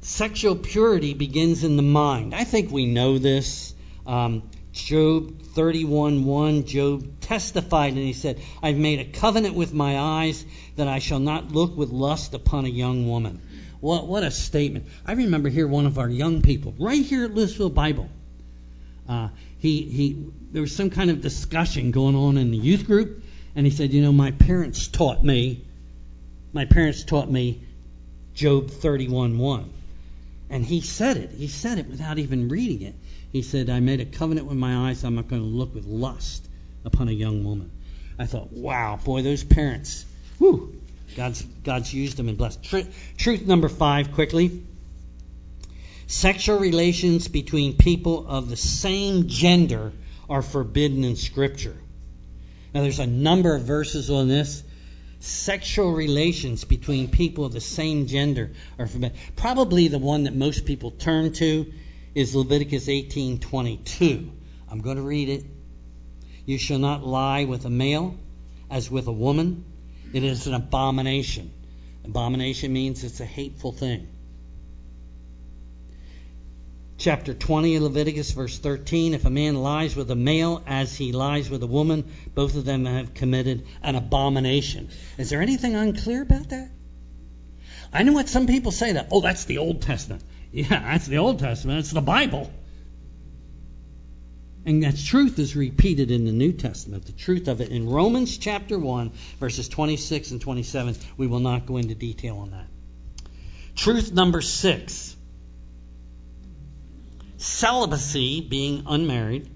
Sexual 0.00 0.56
purity 0.56 1.12
begins 1.12 1.64
in 1.64 1.76
the 1.76 1.82
mind. 1.82 2.34
I 2.34 2.44
think 2.44 2.70
we 2.70 2.86
know 2.86 3.18
this. 3.18 3.74
Um, 4.06 4.48
Job 4.72 5.42
31:1, 5.54 6.66
Job 6.66 7.20
testified 7.20 7.94
and 7.94 8.02
he 8.02 8.12
said, 8.12 8.40
I've 8.62 8.76
made 8.76 9.00
a 9.00 9.04
covenant 9.04 9.54
with 9.54 9.74
my 9.74 9.98
eyes 9.98 10.44
that 10.76 10.88
I 10.88 11.00
shall 11.00 11.18
not 11.18 11.52
look 11.52 11.76
with 11.76 11.90
lust 11.90 12.32
upon 12.34 12.64
a 12.64 12.68
young 12.68 13.08
woman. 13.08 13.42
What, 13.80 14.06
what 14.06 14.22
a 14.22 14.30
statement. 14.30 14.86
I 15.06 15.12
remember 15.12 15.48
here 15.48 15.66
one 15.66 15.86
of 15.86 15.98
our 15.98 16.08
young 16.08 16.42
people, 16.42 16.74
right 16.78 17.04
here 17.04 17.24
at 17.24 17.34
Louisville 17.34 17.70
Bible. 17.70 18.08
Uh, 19.08 19.28
he, 19.58 19.82
he, 19.82 20.26
there 20.52 20.62
was 20.62 20.74
some 20.74 20.90
kind 20.90 21.10
of 21.10 21.20
discussion 21.20 21.90
going 21.90 22.14
on 22.14 22.36
in 22.36 22.50
the 22.50 22.56
youth 22.56 22.86
group, 22.86 23.22
and 23.54 23.66
he 23.66 23.72
said, 23.72 23.92
You 23.92 24.02
know, 24.02 24.12
my 24.12 24.32
parents 24.32 24.88
taught 24.88 25.24
me, 25.24 25.64
my 26.52 26.64
parents 26.64 27.04
taught 27.04 27.30
me 27.30 27.62
Job 28.34 28.70
31:1. 28.70 29.64
And 30.50 30.64
he 30.64 30.80
said 30.80 31.16
it. 31.16 31.30
He 31.30 31.48
said 31.48 31.78
it 31.78 31.88
without 31.88 32.18
even 32.18 32.48
reading 32.48 32.82
it. 32.82 32.94
He 33.32 33.42
said, 33.42 33.68
I 33.68 33.80
made 33.80 34.00
a 34.00 34.06
covenant 34.06 34.46
with 34.46 34.56
my 34.56 34.88
eyes. 34.88 35.04
I'm 35.04 35.14
not 35.14 35.28
going 35.28 35.42
to 35.42 35.48
look 35.48 35.74
with 35.74 35.84
lust 35.84 36.48
upon 36.84 37.08
a 37.08 37.12
young 37.12 37.44
woman. 37.44 37.70
I 38.18 38.26
thought, 38.26 38.52
wow, 38.52 38.98
boy, 39.04 39.22
those 39.22 39.44
parents, 39.44 40.06
whew, 40.38 40.80
God's, 41.16 41.42
God's 41.42 41.92
used 41.92 42.16
them 42.16 42.28
and 42.28 42.38
blessed. 42.38 42.62
Tr- 42.62 42.88
truth 43.16 43.46
number 43.46 43.68
five, 43.68 44.12
quickly. 44.12 44.62
Sexual 46.06 46.58
relations 46.58 47.28
between 47.28 47.76
people 47.76 48.26
of 48.26 48.48
the 48.48 48.56
same 48.56 49.28
gender 49.28 49.92
are 50.30 50.42
forbidden 50.42 51.04
in 51.04 51.16
Scripture. 51.16 51.76
Now, 52.72 52.82
there's 52.82 52.98
a 52.98 53.06
number 53.06 53.54
of 53.54 53.62
verses 53.62 54.10
on 54.10 54.28
this 54.28 54.62
sexual 55.20 55.92
relations 55.92 56.64
between 56.64 57.08
people 57.08 57.44
of 57.44 57.52
the 57.52 57.60
same 57.60 58.06
gender 58.06 58.52
are 58.78 58.86
forbidden. 58.86 59.16
Probably 59.36 59.88
the 59.88 59.98
one 59.98 60.24
that 60.24 60.34
most 60.34 60.64
people 60.64 60.90
turn 60.90 61.32
to 61.34 61.72
is 62.14 62.34
Leviticus 62.34 62.86
18:22. 62.86 64.30
I'm 64.70 64.80
going 64.80 64.96
to 64.96 65.02
read 65.02 65.28
it. 65.28 65.44
You 66.46 66.58
shall 66.58 66.78
not 66.78 67.06
lie 67.06 67.44
with 67.44 67.64
a 67.64 67.70
male 67.70 68.14
as 68.70 68.90
with 68.90 69.06
a 69.06 69.12
woman. 69.12 69.64
It 70.12 70.24
is 70.24 70.46
an 70.46 70.54
abomination. 70.54 71.52
Abomination 72.04 72.72
means 72.72 73.04
it's 73.04 73.20
a 73.20 73.26
hateful 73.26 73.72
thing 73.72 74.08
chapter 76.98 77.32
20 77.32 77.76
of 77.76 77.84
Leviticus, 77.84 78.32
verse 78.32 78.58
13. 78.58 79.14
If 79.14 79.24
a 79.24 79.30
man 79.30 79.54
lies 79.54 79.96
with 79.96 80.10
a 80.10 80.16
male 80.16 80.62
as 80.66 80.96
he 80.96 81.12
lies 81.12 81.48
with 81.48 81.62
a 81.62 81.66
woman, 81.66 82.12
both 82.34 82.56
of 82.56 82.64
them 82.64 82.84
have 82.84 83.14
committed 83.14 83.66
an 83.82 83.94
abomination. 83.94 84.90
Is 85.16 85.30
there 85.30 85.40
anything 85.40 85.74
unclear 85.74 86.22
about 86.22 86.50
that? 86.50 86.70
I 87.92 88.02
know 88.02 88.12
what 88.12 88.28
some 88.28 88.46
people 88.46 88.72
say 88.72 88.92
that, 88.92 89.08
oh, 89.12 89.20
that's 89.20 89.44
the 89.44 89.58
Old 89.58 89.82
Testament. 89.82 90.22
Yeah, 90.52 90.68
that's 90.68 91.06
the 91.06 91.18
Old 91.18 91.38
Testament. 91.38 91.80
It's 91.80 91.90
the 91.90 92.00
Bible. 92.00 92.50
And 94.66 94.82
that 94.82 94.98
truth 94.98 95.38
is 95.38 95.56
repeated 95.56 96.10
in 96.10 96.26
the 96.26 96.32
New 96.32 96.52
Testament, 96.52 97.06
the 97.06 97.12
truth 97.12 97.48
of 97.48 97.60
it. 97.60 97.70
In 97.70 97.88
Romans 97.88 98.36
chapter 98.36 98.78
1, 98.78 99.12
verses 99.40 99.68
26 99.68 100.32
and 100.32 100.40
27, 100.40 100.96
we 101.16 101.26
will 101.26 101.38
not 101.38 101.64
go 101.64 101.76
into 101.76 101.94
detail 101.94 102.38
on 102.38 102.50
that. 102.50 102.66
Truth 103.76 104.12
number 104.12 104.40
six 104.42 105.16
celibacy, 107.38 108.40
being 108.40 108.84
unmarried, 108.86 109.48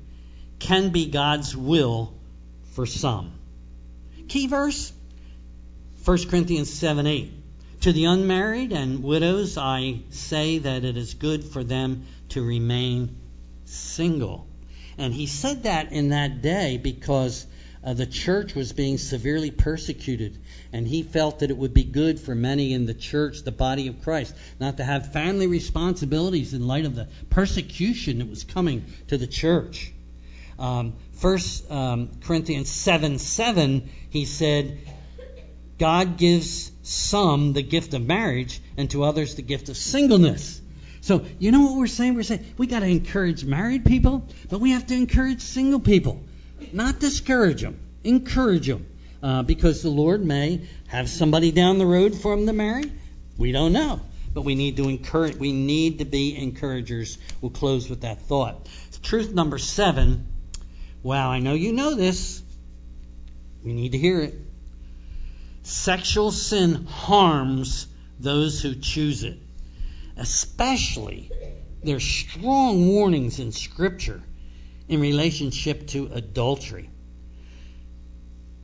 can 0.59 0.91
be 0.91 1.07
God's 1.07 1.57
will 1.57 2.15
for 2.73 2.87
some. 2.87 3.33
Key 4.29 4.47
verse 4.47 4.93
1 6.05 6.29
Corinthians 6.29 6.73
7 6.73 7.07
8. 7.07 7.33
To 7.83 7.93
the 7.93 8.07
unmarried 8.07 8.73
and 8.73 9.03
widows, 9.03 9.59
I 9.59 10.01
say 10.11 10.59
that 10.59 10.85
it 10.85 10.97
is 10.97 11.15
good 11.15 11.45
for 11.45 11.63
them 11.63 12.07
to 12.31 12.43
remain 12.43 13.17
single. 13.65 14.47
And 14.99 15.13
he 15.13 15.27
said 15.27 15.65
that 15.65 15.93
in 15.93 16.11
that 16.11 16.43
day 16.43 16.79
because 16.79 17.47
uh, 17.85 17.95
the 17.95 18.07
church 18.07 18.55
was 18.55 18.73
being 18.73 18.99
severely 18.99 19.51
persecuted, 19.51 20.39
and 20.73 20.87
he 20.87 21.03
felt 21.03 21.41
that 21.41 21.51
it 21.51 21.57
would 21.57 21.75
be 21.75 21.85
good 21.85 22.21
for 22.21 22.35
many 22.35 22.73
in 22.73 22.87
the 22.87 22.95
church, 22.95 23.43
the 23.43 23.53
body 23.53 23.89
of 23.89 24.03
Christ, 24.03 24.35
not 24.61 24.77
to 24.77 24.85
have 24.85 25.13
family 25.13 25.47
responsibilities 25.47 26.55
in 26.55 26.67
light 26.67 26.85
of 26.85 26.95
the 26.95 27.09
persecution 27.31 28.19
that 28.19 28.29
was 28.29 28.45
coming 28.45 28.85
to 29.09 29.19
the 29.19 29.27
church. 29.27 29.93
Um, 30.59 30.95
First 31.23 31.71
um, 31.71 32.11
Corinthians 32.25 32.69
7 32.69 33.19
7, 33.19 33.89
he 34.11 34.25
said, 34.25 34.79
God 35.79 36.17
gives 36.17 36.73
some 36.83 37.53
the 37.53 37.63
gift 37.63 37.95
of 37.95 38.05
marriage, 38.05 38.61
and 38.77 38.91
to 38.91 39.05
others 39.05 39.37
the 39.37 39.43
gift 39.43 39.69
of 39.69 39.77
singleness. 39.77 40.61
So, 41.01 41.25
you 41.39 41.51
know 41.51 41.63
what 41.63 41.77
we're 41.77 41.87
saying? 41.87 42.15
We're 42.15 42.23
saying 42.23 42.45
we 42.59 42.67
got 42.67 42.81
to 42.81 42.87
encourage 42.87 43.45
married 43.45 43.85
people, 43.85 44.29
but 44.49 44.61
we 44.61 44.73
have 44.73 44.87
to 44.87 44.95
encourage 44.95 45.41
single 45.41 45.81
people. 45.81 46.23
Not 46.73 46.99
discourage 46.99 47.63
them, 47.63 47.79
encourage 48.05 48.67
them. 48.67 48.87
Uh, 49.23 49.45
because 49.45 49.83
the 49.83 49.89
Lord 49.89 50.25
may 50.25 50.67
have 50.89 51.09
somebody 51.09 51.53
down 51.53 51.79
the 51.79 51.87
road 51.87 52.13
for 52.17 52.35
them 52.35 52.47
to 52.47 52.53
marry. 52.53 52.91
We 53.39 53.53
don't 53.53 53.73
know. 53.73 54.01
But 54.35 54.43
we 54.43 54.57
need 54.57 54.79
to 54.79 54.89
encourage, 54.89 55.37
we 55.37 55.53
need 55.53 56.01
to 56.01 56.05
be 56.05 56.37
encouragers. 56.37 57.19
We'll 57.41 57.53
close 57.53 57.89
with 57.89 58.01
that 58.01 58.23
thought. 58.23 58.69
Truth 59.03 59.33
number 59.33 59.59
seven. 59.59 60.27
Wow, 61.03 61.31
I 61.31 61.41
know 61.41 61.55
you 61.55 61.73
know 61.73 61.95
this. 61.95 62.43
We 63.65 63.75
need 63.75 63.93
to 63.93 63.99
hear 63.99 64.21
it. 64.21 64.35
Sexual 65.63 66.33
sin 66.33 66.87
harms 66.87 67.87
those 68.19 68.61
who 68.61 68.75
choose 68.75 69.23
it. 69.23 69.39
Especially, 70.17 71.31
there's 71.83 72.05
strong 72.05 72.89
warnings 72.89 73.39
in 73.39 73.53
Scripture 73.53 74.23
in 74.89 75.01
relationship 75.01 75.87
to 75.89 76.11
adultery. 76.13 76.91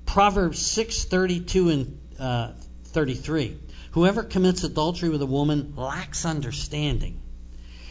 Proverbs 0.06 0.58
6:32 0.58 1.72
and 1.72 2.00
uh, 2.18 2.52
33. 2.84 3.58
Whoever 3.92 4.22
commits 4.22 4.64
adultery 4.64 5.08
with 5.08 5.22
a 5.22 5.26
woman 5.26 5.74
lacks 5.76 6.24
understanding. 6.24 7.20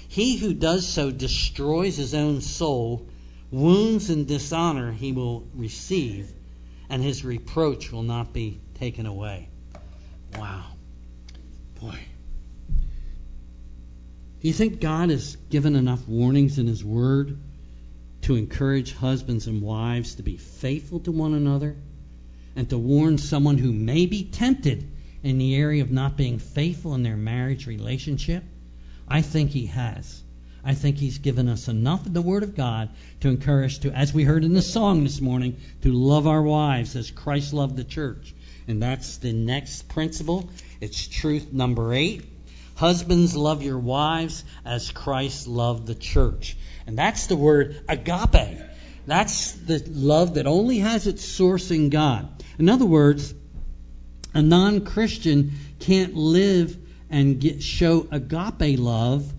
He 0.07 0.37
who 0.37 0.53
does 0.53 0.87
so 0.87 1.11
destroys 1.11 1.97
his 1.97 2.13
own 2.13 2.41
soul. 2.41 3.07
Wounds 3.51 4.09
and 4.09 4.27
dishonor 4.27 4.91
he 4.91 5.11
will 5.11 5.47
receive, 5.53 6.31
and 6.89 7.03
his 7.03 7.23
reproach 7.23 7.91
will 7.91 8.03
not 8.03 8.33
be 8.33 8.59
taken 8.75 9.05
away. 9.05 9.49
Wow. 10.37 10.65
Boy. 11.79 11.99
Do 14.41 14.47
you 14.47 14.53
think 14.53 14.79
God 14.79 15.09
has 15.09 15.35
given 15.49 15.75
enough 15.75 16.07
warnings 16.07 16.59
in 16.59 16.67
His 16.67 16.83
Word 16.83 17.37
to 18.27 18.35
encourage 18.35 18.93
husbands 18.93 19.47
and 19.47 19.61
wives 19.61 20.15
to 20.15 20.21
be 20.21 20.35
faithful 20.35 20.99
to 20.99 21.13
one 21.13 21.33
another 21.33 21.77
and 22.57 22.69
to 22.69 22.77
warn 22.77 23.17
someone 23.17 23.57
who 23.57 23.71
may 23.71 24.05
be 24.05 24.25
tempted 24.25 24.85
in 25.23 25.37
the 25.37 25.55
area 25.55 25.81
of 25.81 25.91
not 25.91 26.17
being 26.17 26.37
faithful 26.37 26.93
in 26.93 27.03
their 27.03 27.15
marriage 27.15 27.67
relationship? 27.67 28.43
I 29.07 29.21
think 29.21 29.51
He 29.51 29.67
has. 29.67 30.21
I 30.61 30.73
think 30.73 30.97
He's 30.97 31.19
given 31.19 31.47
us 31.47 31.69
enough 31.69 32.05
of 32.05 32.13
the 32.13 32.21
Word 32.21 32.43
of 32.43 32.53
God 32.53 32.89
to 33.21 33.29
encourage 33.29 33.79
to, 33.79 33.93
as 33.93 34.13
we 34.13 34.25
heard 34.25 34.43
in 34.43 34.53
the 34.53 34.61
song 34.61 35.05
this 35.05 35.21
morning, 35.21 35.55
to 35.83 35.93
love 35.93 36.27
our 36.27 36.41
wives 36.41 36.97
as 36.97 37.09
Christ 37.09 37.53
loved 37.53 37.77
the 37.77 37.85
church. 37.85 38.35
And 38.67 38.83
that's 38.83 39.19
the 39.19 39.31
next 39.31 39.87
principle. 39.87 40.49
It's 40.81 41.07
truth 41.07 41.53
number 41.53 41.93
eight. 41.93 42.25
Husbands, 42.77 43.35
love 43.35 43.63
your 43.63 43.79
wives 43.79 44.43
as 44.63 44.91
Christ 44.91 45.47
loved 45.47 45.87
the 45.87 45.95
church. 45.95 46.55
And 46.85 46.97
that's 46.97 47.25
the 47.25 47.35
word 47.35 47.81
agape. 47.89 48.59
That's 49.07 49.53
the 49.53 49.83
love 49.89 50.35
that 50.35 50.45
only 50.45 50.77
has 50.79 51.07
its 51.07 51.25
source 51.25 51.71
in 51.71 51.89
God. 51.89 52.29
In 52.59 52.69
other 52.69 52.85
words, 52.85 53.33
a 54.35 54.43
non 54.43 54.85
Christian 54.85 55.53
can't 55.79 56.15
live 56.15 56.77
and 57.09 57.39
get, 57.39 57.63
show 57.63 58.07
agape 58.11 58.77
love 58.77 59.31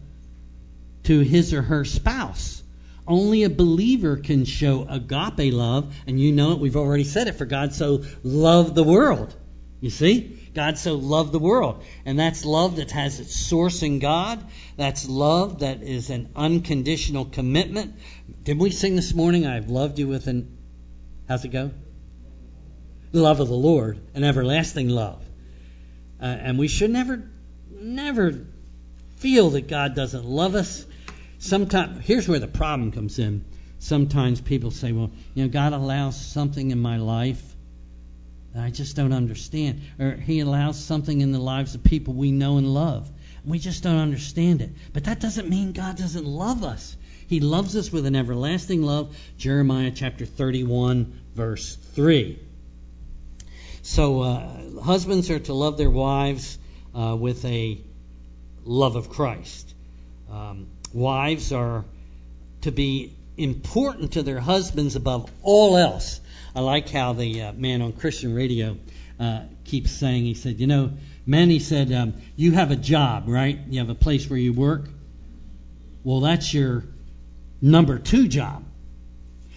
to 1.05 1.21
his 1.21 1.55
or 1.55 1.63
her 1.63 1.85
spouse. 1.85 2.61
Only 3.07 3.45
a 3.45 3.51
believer 3.51 4.17
can 4.17 4.47
show 4.47 4.85
agape 4.89 5.53
love, 5.53 5.95
and 6.09 6.21
you 6.21 6.33
know 6.33 6.53
it, 6.53 6.59
we've 6.59 6.77
already 6.77 7.05
said 7.05 7.29
it, 7.29 7.37
for 7.37 7.47
God 7.47 7.73
so 7.73 8.05
loved 8.25 8.75
the 8.75 8.83
world. 8.83 9.33
You 9.81 9.91
see? 9.91 10.51
God 10.55 10.77
so 10.77 10.95
loved 10.95 11.33
the 11.33 11.39
world. 11.39 11.85
And 12.05 12.19
that's 12.19 12.45
love 12.45 12.77
that 12.77 12.91
has 12.91 13.21
its 13.21 13.37
source 13.37 13.83
in 13.83 14.01
God. 14.01 14.45
That's 14.77 15.09
love 15.09 15.61
that 15.61 15.83
is 15.83 16.11
an 16.11 16.31
unconditional 16.35 17.27
commitment. 17.27 17.95
Didn't 18.43 18.61
we 18.61 18.71
sing 18.71 18.97
this 18.97 19.15
morning, 19.15 19.47
I've 19.47 19.69
loved 19.69 19.99
you 19.99 20.09
with 20.09 20.27
an, 20.27 20.59
how's 21.29 21.45
it 21.45 21.49
go? 21.49 21.71
The 23.13 23.21
love 23.21 23.41
of 23.41 23.49
the 23.49 23.55
Lord, 23.55 24.01
an 24.15 24.25
everlasting 24.25 24.89
love. 24.89 25.23
Uh, 26.21 26.25
and 26.25 26.59
we 26.59 26.67
should 26.67 26.91
never, 26.91 27.31
never 27.71 28.47
feel 29.17 29.51
that 29.51 29.69
God 29.69 29.95
doesn't 29.95 30.25
love 30.25 30.57
us. 30.57 30.85
Sometimes, 31.39 32.05
here's 32.05 32.27
where 32.27 32.41
the 32.41 32.49
problem 32.49 32.91
comes 32.91 33.21
in. 33.21 33.45
Sometimes 33.79 34.41
people 34.41 34.73
say, 34.73 34.91
well, 34.91 35.13
you 35.35 35.45
know, 35.45 35.49
God 35.49 35.73
allows 35.73 36.21
something 36.21 36.73
in 36.73 36.81
my 36.81 36.97
life 36.97 37.48
I 38.57 38.71
just 38.71 38.97
don't 38.97 39.13
understand. 39.13 39.83
Or 39.99 40.13
He 40.13 40.41
allows 40.41 40.83
something 40.83 41.21
in 41.21 41.33
the 41.33 41.39
lives 41.39 41.75
of 41.75 41.85
people 41.85 42.15
we 42.15 42.31
know 42.33 42.59
and 42.59 42.73
love. 42.73 43.11
We 43.45 43.59
just 43.59 43.83
don't 43.83 43.99
understand 43.99 44.63
it. 44.63 44.71
But 44.93 45.05
that 45.05 45.21
doesn't 45.21 45.49
mean 45.49 45.73
God 45.73 45.97
doesn't 45.97 46.27
love 46.27 46.65
us. 46.65 46.97
He 47.29 47.41
loves 47.41 47.77
us 47.77 47.93
with 47.93 48.07
an 48.07 48.17
everlasting 48.17 48.83
love. 48.83 49.17
Jeremiah 49.37 49.93
chapter 49.95 50.25
31, 50.25 51.21
verse 51.35 51.77
3. 51.95 52.39
So, 53.83 54.21
uh, 54.23 54.81
husbands 54.83 55.31
are 55.31 55.39
to 55.39 55.55
love 55.55 55.79
their 55.79 55.91
wives 55.91 56.59
uh, 56.95 57.17
with 57.19 57.45
a 57.45 57.81
love 58.65 58.97
of 58.97 59.11
Christ. 59.11 59.75
Um, 60.31 60.67
wives 60.93 61.53
are 61.53 61.85
to 62.63 62.73
be 62.73 63.15
important 63.37 64.13
to 64.13 64.23
their 64.23 64.41
husbands 64.41 64.97
above 64.97 65.31
all 65.43 65.77
else. 65.77 66.21
I 66.55 66.61
like 66.61 66.89
how 66.89 67.13
the 67.13 67.43
uh, 67.43 67.53
man 67.53 67.83
on 67.83 67.93
Christian 67.93 68.35
radio 68.35 68.77
uh, 69.21 69.43
keeps 69.65 69.91
saying, 69.91 70.25
he 70.25 70.35
said, 70.35 70.61
you 70.61 70.67
know, 70.67 70.93
man, 71.27 71.51
he 71.51 71.59
said, 71.59 71.93
um, 71.93 72.15
you 72.37 72.53
have 72.53 72.71
a 72.71 72.77
job, 72.77 73.25
right? 73.27 73.59
You 73.69 73.81
have 73.81 73.91
a 73.91 73.95
place 73.95 74.29
where 74.29 74.39
you 74.39 74.53
work. 74.53 74.89
Well, 76.05 76.21
that's 76.21 76.53
your 76.55 76.85
number 77.61 77.99
two 77.99 78.29
job. 78.29 78.65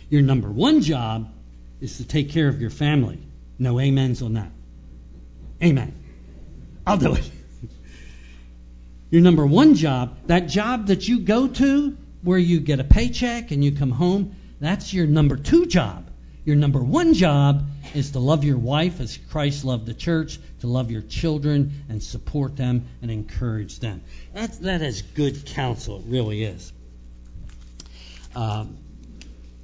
Your 0.10 0.22
number 0.22 0.50
one 0.50 0.82
job 0.82 1.32
is 1.80 1.98
to 1.98 2.04
take 2.04 2.32
care 2.32 2.48
of 2.48 2.60
your 2.60 2.70
family. 2.70 3.20
No 3.58 3.80
amens 3.80 4.22
on 4.22 4.34
that. 4.34 4.52
Amen. 5.64 5.94
I'll 6.86 6.98
do 6.98 7.14
it. 7.14 7.32
Your 9.12 9.22
number 9.22 9.46
one 9.46 9.76
job, 9.76 10.18
that 10.28 10.48
job 10.48 10.88
that 10.88 11.08
you 11.08 11.20
go 11.20 11.48
to 11.48 11.98
where 12.24 12.38
you 12.38 12.60
get 12.60 12.80
a 12.80 12.84
paycheck 12.84 13.52
and 13.52 13.64
you 13.64 13.74
come 13.74 13.92
home, 13.92 14.36
that's 14.60 14.94
your 14.94 15.06
number 15.06 15.36
two 15.36 15.66
job. 15.66 16.11
Your 16.44 16.56
number 16.56 16.80
one 16.82 17.14
job 17.14 17.68
is 17.94 18.12
to 18.12 18.20
love 18.20 18.44
your 18.44 18.58
wife 18.58 19.00
as 19.00 19.18
Christ 19.30 19.64
loved 19.64 19.86
the 19.86 19.94
church, 19.94 20.40
to 20.62 20.68
love 20.68 20.90
your 20.90 21.04
children 21.04 21.84
and 21.88 22.02
support 22.02 22.56
them 22.58 22.88
and 23.02 23.12
encourage 23.12 23.80
them. 23.80 24.02
That, 24.34 24.60
that 24.62 24.82
is 24.82 25.04
good 25.04 25.46
counsel. 25.46 26.00
It 26.00 26.06
really 26.08 26.44
is. 26.44 26.74
Um, 28.36 28.78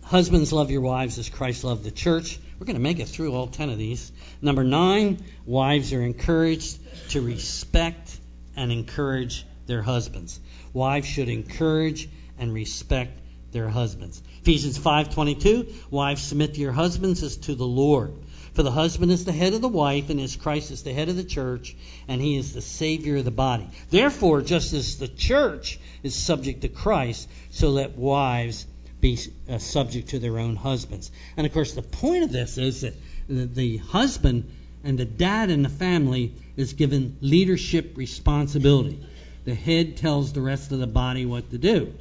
husbands, 0.04 0.54
love 0.54 0.70
your 0.70 0.82
wives 0.82 1.18
as 1.18 1.30
Christ 1.30 1.64
loved 1.64 1.84
the 1.84 1.92
church. 1.92 2.40
We're 2.60 2.66
going 2.66 2.76
to 2.76 2.82
make 2.82 3.00
it 3.00 3.08
through 3.08 3.34
all 3.34 3.48
10 3.48 3.70
of 3.70 3.78
these. 3.78 4.12
Number 4.42 4.64
nine, 4.64 5.24
wives 5.46 5.94
are 5.94 6.02
encouraged 6.02 6.80
to 7.12 7.22
respect 7.22 8.20
and 8.56 8.72
encourage 8.72 9.46
their 9.66 9.82
husbands. 9.82 10.40
Wives 10.74 11.08
should 11.08 11.30
encourage 11.30 12.08
and 12.38 12.54
respect 12.54 13.20
their 13.52 13.70
husbands. 13.70 14.22
Ephesians 14.48 14.80
5:22, 14.80 15.68
wives 15.92 16.22
submit 16.22 16.54
to 16.54 16.62
your 16.62 16.72
husbands 16.72 17.22
as 17.22 17.36
to 17.36 17.54
the 17.54 17.68
Lord. 17.68 18.14
For 18.54 18.64
the 18.64 18.72
husband 18.72 19.12
is 19.12 19.26
the 19.26 19.34
head 19.34 19.54
of 19.54 19.60
the 19.60 19.68
wife, 19.68 20.10
and 20.10 20.22
as 20.22 20.38
Christ 20.38 20.72
is 20.72 20.84
the 20.84 20.94
head 20.94 21.10
of 21.10 21.18
the 21.18 21.26
church, 21.26 21.76
and 22.08 22.22
he 22.22 22.38
is 22.38 22.54
the 22.54 22.62
Savior 22.62 23.18
of 23.18 23.26
the 23.26 23.30
body. 23.30 23.68
Therefore, 23.90 24.42
just 24.42 24.72
as 24.72 25.00
the 25.00 25.10
church 25.10 25.78
is 26.02 26.16
subject 26.16 26.62
to 26.62 26.70
Christ, 26.70 27.28
so 27.52 27.72
let 27.72 27.98
wives 27.98 28.66
be 29.02 29.20
uh, 29.50 29.58
subject 29.58 30.12
to 30.12 30.20
their 30.20 30.40
own 30.40 30.56
husbands. 30.56 31.12
And 31.36 31.46
of 31.46 31.52
course, 31.52 31.74
the 31.74 31.82
point 31.82 32.24
of 32.24 32.32
this 32.32 32.58
is 32.58 32.80
that 32.80 32.96
the 33.28 33.78
husband 33.80 34.50
and 34.82 34.98
the 34.98 35.04
dad 35.04 35.50
in 35.50 35.62
the 35.62 35.68
family 35.68 36.32
is 36.56 36.72
given 36.72 37.18
leadership 37.20 37.98
responsibility. 37.98 39.06
The 39.44 39.56
head 39.56 39.98
tells 39.98 40.32
the 40.32 40.40
rest 40.40 40.72
of 40.72 40.80
the 40.80 40.88
body 40.88 41.26
what 41.26 41.50
to 41.50 41.58
do. 41.58 41.94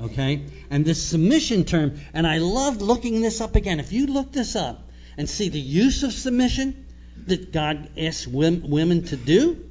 Okay? 0.00 0.46
And 0.70 0.84
this 0.84 1.06
submission 1.06 1.64
term, 1.64 2.00
and 2.12 2.26
I 2.26 2.38
loved 2.38 2.82
looking 2.82 3.20
this 3.20 3.40
up 3.40 3.56
again. 3.56 3.80
If 3.80 3.92
you 3.92 4.06
look 4.06 4.32
this 4.32 4.56
up 4.56 4.88
and 5.16 5.28
see 5.28 5.48
the 5.48 5.60
use 5.60 6.02
of 6.02 6.12
submission 6.12 6.86
that 7.26 7.52
God 7.52 7.90
asks 7.98 8.26
women 8.26 9.04
to 9.04 9.16
do, 9.16 9.68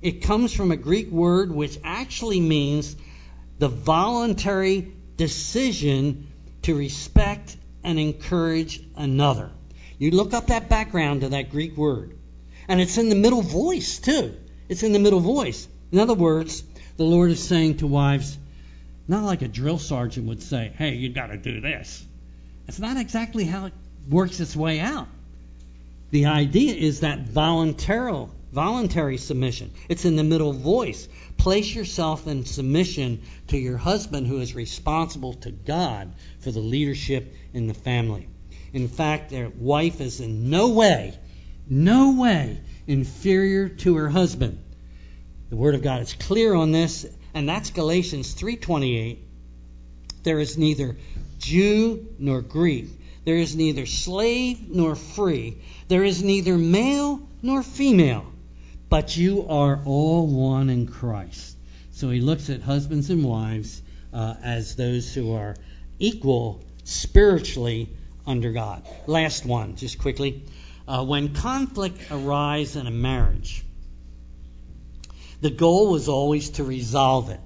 it 0.00 0.22
comes 0.22 0.54
from 0.54 0.70
a 0.70 0.76
Greek 0.76 1.10
word 1.10 1.50
which 1.50 1.78
actually 1.82 2.40
means 2.40 2.96
the 3.58 3.68
voluntary 3.68 4.92
decision 5.16 6.28
to 6.62 6.74
respect 6.74 7.56
and 7.82 7.98
encourage 7.98 8.80
another. 8.96 9.50
You 9.98 10.12
look 10.12 10.32
up 10.32 10.46
that 10.46 10.68
background 10.68 11.22
to 11.22 11.30
that 11.30 11.50
Greek 11.50 11.76
word. 11.76 12.16
And 12.68 12.80
it's 12.80 12.98
in 12.98 13.08
the 13.08 13.14
middle 13.14 13.42
voice, 13.42 13.98
too. 13.98 14.36
It's 14.68 14.82
in 14.82 14.92
the 14.92 14.98
middle 14.98 15.20
voice. 15.20 15.66
In 15.90 15.98
other 15.98 16.14
words, 16.14 16.62
the 16.96 17.04
Lord 17.04 17.30
is 17.30 17.42
saying 17.42 17.78
to 17.78 17.86
wives, 17.86 18.36
not 19.08 19.24
like 19.24 19.42
a 19.42 19.48
drill 19.48 19.78
sergeant 19.78 20.28
would 20.28 20.42
say, 20.42 20.72
hey, 20.76 20.94
you 20.94 21.08
got 21.08 21.28
to 21.28 21.38
do 21.38 21.60
this. 21.60 22.04
It's 22.68 22.78
not 22.78 22.98
exactly 22.98 23.44
how 23.44 23.66
it 23.66 23.72
works 24.08 24.38
its 24.38 24.54
way 24.54 24.80
out. 24.80 25.08
The 26.10 26.26
idea 26.26 26.74
is 26.74 27.00
that 27.00 27.20
voluntary, 27.20 28.26
voluntary 28.52 29.16
submission. 29.16 29.72
It's 29.88 30.04
in 30.04 30.16
the 30.16 30.24
middle 30.24 30.52
voice. 30.52 31.08
Place 31.38 31.74
yourself 31.74 32.26
in 32.26 32.44
submission 32.44 33.22
to 33.48 33.58
your 33.58 33.78
husband 33.78 34.26
who 34.26 34.40
is 34.40 34.54
responsible 34.54 35.34
to 35.34 35.50
God 35.50 36.12
for 36.40 36.50
the 36.50 36.60
leadership 36.60 37.34
in 37.54 37.66
the 37.66 37.74
family. 37.74 38.28
In 38.72 38.88
fact, 38.88 39.30
their 39.30 39.48
wife 39.48 40.00
is 40.00 40.20
in 40.20 40.50
no 40.50 40.68
way, 40.68 41.18
no 41.68 42.12
way 42.20 42.60
inferior 42.86 43.68
to 43.68 43.96
her 43.96 44.08
husband. 44.08 44.58
The 45.50 45.56
Word 45.56 45.74
of 45.74 45.82
God 45.82 46.02
is 46.02 46.12
clear 46.12 46.54
on 46.54 46.72
this, 46.72 47.06
and 47.38 47.48
that's 47.48 47.70
Galatians 47.70 48.34
3:28. 48.34 49.18
There 50.24 50.40
is 50.40 50.58
neither 50.58 50.96
Jew 51.38 52.08
nor 52.18 52.42
Greek. 52.42 52.88
There 53.24 53.36
is 53.36 53.54
neither 53.54 53.86
slave 53.86 54.68
nor 54.68 54.96
free. 54.96 55.58
There 55.86 56.02
is 56.02 56.20
neither 56.20 56.58
male 56.58 57.20
nor 57.40 57.62
female, 57.62 58.26
but 58.88 59.16
you 59.16 59.46
are 59.46 59.80
all 59.84 60.26
one 60.26 60.68
in 60.68 60.88
Christ. 60.88 61.56
So 61.92 62.10
he 62.10 62.20
looks 62.20 62.50
at 62.50 62.60
husbands 62.60 63.08
and 63.08 63.22
wives 63.24 63.82
uh, 64.12 64.34
as 64.42 64.74
those 64.74 65.14
who 65.14 65.34
are 65.34 65.54
equal 66.00 66.64
spiritually 66.82 67.88
under 68.26 68.50
God. 68.50 68.82
Last 69.06 69.46
one, 69.46 69.76
just 69.76 70.00
quickly. 70.00 70.42
Uh, 70.88 71.04
when 71.04 71.34
conflict 71.34 72.00
arises 72.10 72.74
in 72.74 72.88
a 72.88 72.90
marriage, 72.90 73.62
the 75.40 75.50
goal 75.50 75.90
was 75.90 76.08
always 76.08 76.50
to 76.50 76.64
resolve 76.64 77.30
it. 77.30 77.40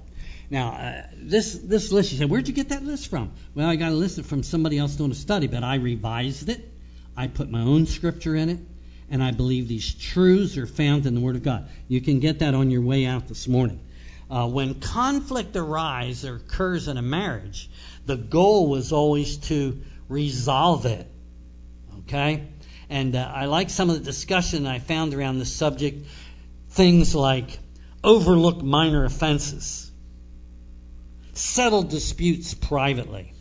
Now, 0.49 0.69
uh, 0.69 1.01
this 1.15 1.53
this 1.53 1.91
list, 1.91 2.11
you 2.11 2.17
said, 2.17 2.29
where'd 2.29 2.47
you 2.47 2.53
get 2.53 2.69
that 2.69 2.83
list 2.83 3.07
from? 3.09 3.31
Well, 3.55 3.67
I 3.67 3.75
got 3.75 3.91
a 3.91 3.95
list 3.95 4.21
from 4.23 4.43
somebody 4.43 4.77
else 4.77 4.95
doing 4.95 5.11
a 5.11 5.15
study, 5.15 5.47
but 5.47 5.63
I 5.63 5.75
revised 5.75 6.49
it. 6.49 6.69
I 7.15 7.27
put 7.27 7.49
my 7.49 7.61
own 7.61 7.85
scripture 7.85 8.35
in 8.35 8.49
it, 8.49 8.59
and 9.09 9.23
I 9.23 9.31
believe 9.31 9.67
these 9.67 9.93
truths 9.93 10.57
are 10.57 10.67
found 10.67 11.05
in 11.05 11.15
the 11.15 11.21
Word 11.21 11.35
of 11.35 11.43
God. 11.43 11.69
You 11.87 12.01
can 12.01 12.19
get 12.19 12.39
that 12.39 12.53
on 12.53 12.71
your 12.71 12.81
way 12.81 13.05
out 13.05 13.27
this 13.27 13.47
morning. 13.47 13.79
Uh, 14.29 14.47
when 14.47 14.75
conflict 14.79 15.55
arises 15.55 16.25
or 16.25 16.35
occurs 16.35 16.87
in 16.87 16.97
a 16.97 17.01
marriage, 17.01 17.69
the 18.05 18.15
goal 18.15 18.67
was 18.67 18.91
always 18.91 19.37
to 19.37 19.81
resolve 20.09 20.85
it. 20.85 21.07
Okay? 21.99 22.47
And 22.89 23.15
uh, 23.15 23.31
I 23.33 23.45
like 23.45 23.69
some 23.69 23.89
of 23.89 23.97
the 23.97 24.03
discussion 24.03 24.65
I 24.65 24.79
found 24.79 25.13
around 25.13 25.39
this 25.39 25.53
subject. 25.53 26.07
Things 26.69 27.13
like 27.13 27.59
overlook 28.03 28.61
minor 28.61 29.05
offenses, 29.05 29.91
settle 31.33 31.83
disputes 31.83 32.53
privately, 32.53 33.33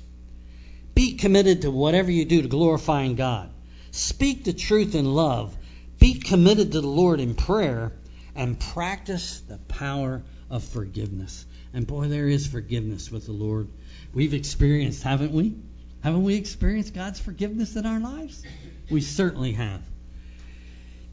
be 0.95 1.15
committed 1.15 1.63
to 1.63 1.71
whatever 1.71 2.11
you 2.11 2.25
do 2.25 2.43
to 2.43 2.49
glorifying 2.49 3.17
God, 3.17 3.51
speak 3.91 4.45
the 4.45 4.53
truth 4.53 4.95
in 4.95 5.05
love, 5.05 5.57
be 5.99 6.15
committed 6.15 6.73
to 6.73 6.81
the 6.81 6.87
Lord 6.87 7.21
in 7.21 7.35
prayer, 7.35 7.93
and 8.35 8.59
practice 8.59 9.41
the 9.41 9.59
power 9.59 10.23
of 10.51 10.65
forgiveness. 10.65 11.45
And 11.75 11.87
boy, 11.87 12.09
there 12.09 12.29
is 12.29 12.47
forgiveness 12.47 13.11
with 13.11 13.27
the 13.27 13.33
Lord. 13.33 13.69
We've 14.13 14.35
experienced, 14.35 15.03
haven't 15.03 15.33
we? 15.33 15.55
Haven't 16.03 16.25
we 16.25 16.35
experienced 16.35 16.95
God's 16.95 17.21
forgiveness 17.21 17.77
in 17.77 17.87
our 17.87 18.01
lives? 18.01 18.43
We 18.91 19.01
certainly 19.01 19.53
have. 19.53 19.81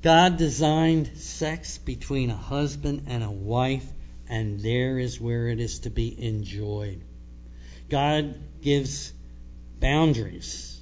God 0.01 0.37
designed 0.37 1.17
sex 1.17 1.77
between 1.77 2.29
a 2.29 2.35
husband 2.35 3.03
and 3.07 3.21
a 3.23 3.31
wife, 3.31 3.85
and 4.29 4.59
there 4.59 4.97
is 4.97 5.19
where 5.19 5.49
it 5.49 5.59
is 5.59 5.79
to 5.79 5.89
be 5.89 6.15
enjoyed. 6.23 7.01
God 7.89 8.39
gives 8.61 9.11
boundaries, 9.79 10.79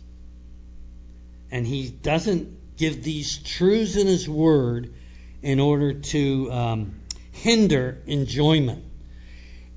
and 1.50 1.66
He 1.66 1.90
doesn't 1.90 2.78
give 2.78 3.04
these 3.04 3.38
truths 3.40 3.96
in 3.96 4.06
His 4.06 4.30
Word 4.30 4.94
in 5.42 5.60
order 5.60 5.94
to 5.94 6.52
um, 6.52 7.00
hinder 7.32 7.98
enjoyment. 8.06 8.84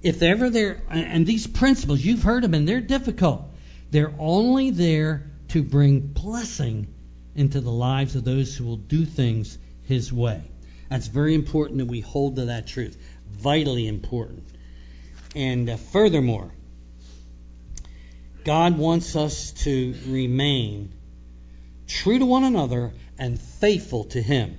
If 0.02 0.22
ever 0.22 0.50
there, 0.50 0.82
and 0.90 1.26
these 1.26 1.46
principles, 1.46 2.04
you've 2.04 2.22
heard 2.22 2.42
them, 2.42 2.52
and 2.52 2.68
they're 2.68 2.80
difficult. 2.80 3.50
They're 3.90 4.14
only 4.18 4.70
there 4.70 5.30
to 5.48 5.62
bring 5.62 6.00
blessing 6.00 6.88
into 7.34 7.60
the 7.60 7.70
lives 7.70 8.16
of 8.16 8.24
those 8.24 8.56
who 8.56 8.64
will 8.64 8.76
do 8.76 9.04
things 9.04 9.58
His 9.84 10.12
way. 10.12 10.42
That's 10.88 11.06
very 11.06 11.34
important 11.34 11.78
that 11.78 11.86
we 11.86 12.00
hold 12.00 12.36
to 12.36 12.46
that 12.46 12.66
truth. 12.66 12.96
Vitally 13.28 13.86
important. 13.86 14.44
And 15.36 15.70
uh, 15.70 15.76
furthermore, 15.76 16.50
God 18.44 18.76
wants 18.76 19.14
us 19.16 19.52
to 19.64 19.94
remain 20.06 20.92
true 21.86 22.18
to 22.18 22.26
one 22.26 22.44
another 22.44 22.92
and 23.18 23.40
faithful 23.40 24.04
to 24.04 24.20
Him. 24.20 24.58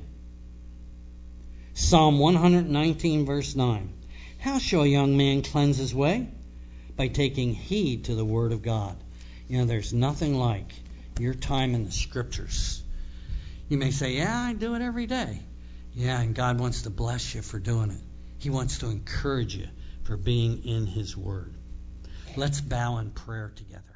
Psalm 1.73 2.19
119, 2.19 3.25
verse 3.25 3.55
9. 3.55 3.93
How 4.37 4.59
shall 4.59 4.83
a 4.83 4.87
young 4.87 5.17
man 5.17 5.41
cleanse 5.41 5.77
his 5.77 5.93
way? 5.93 6.27
By 6.95 7.07
taking 7.07 7.53
heed 7.53 8.05
to 8.05 8.15
the 8.15 8.25
Word 8.25 8.53
of 8.53 8.61
God. 8.61 8.95
You 9.47 9.59
know, 9.59 9.65
there's 9.65 9.93
nothing 9.93 10.35
like 10.35 10.71
your 11.21 11.33
time 11.33 11.75
in 11.75 11.85
the 11.85 11.91
Scriptures. 11.91 12.83
You 13.69 13.77
may 13.77 13.91
say, 13.91 14.13
Yeah, 14.13 14.37
I 14.37 14.53
do 14.53 14.75
it 14.75 14.81
every 14.81 15.07
day. 15.07 15.39
Yeah, 15.93 16.19
and 16.19 16.33
God 16.35 16.59
wants 16.59 16.83
to 16.83 16.89
bless 16.89 17.35
you 17.35 17.41
for 17.41 17.59
doing 17.59 17.91
it. 17.91 18.01
He 18.37 18.49
wants 18.49 18.79
to 18.79 18.87
encourage 18.87 19.55
you 19.55 19.67
for 20.03 20.17
being 20.17 20.65
in 20.65 20.87
His 20.87 21.15
Word. 21.15 21.53
Let's 22.35 22.61
bow 22.61 22.97
in 22.97 23.11
prayer 23.11 23.51
together. 23.55 23.90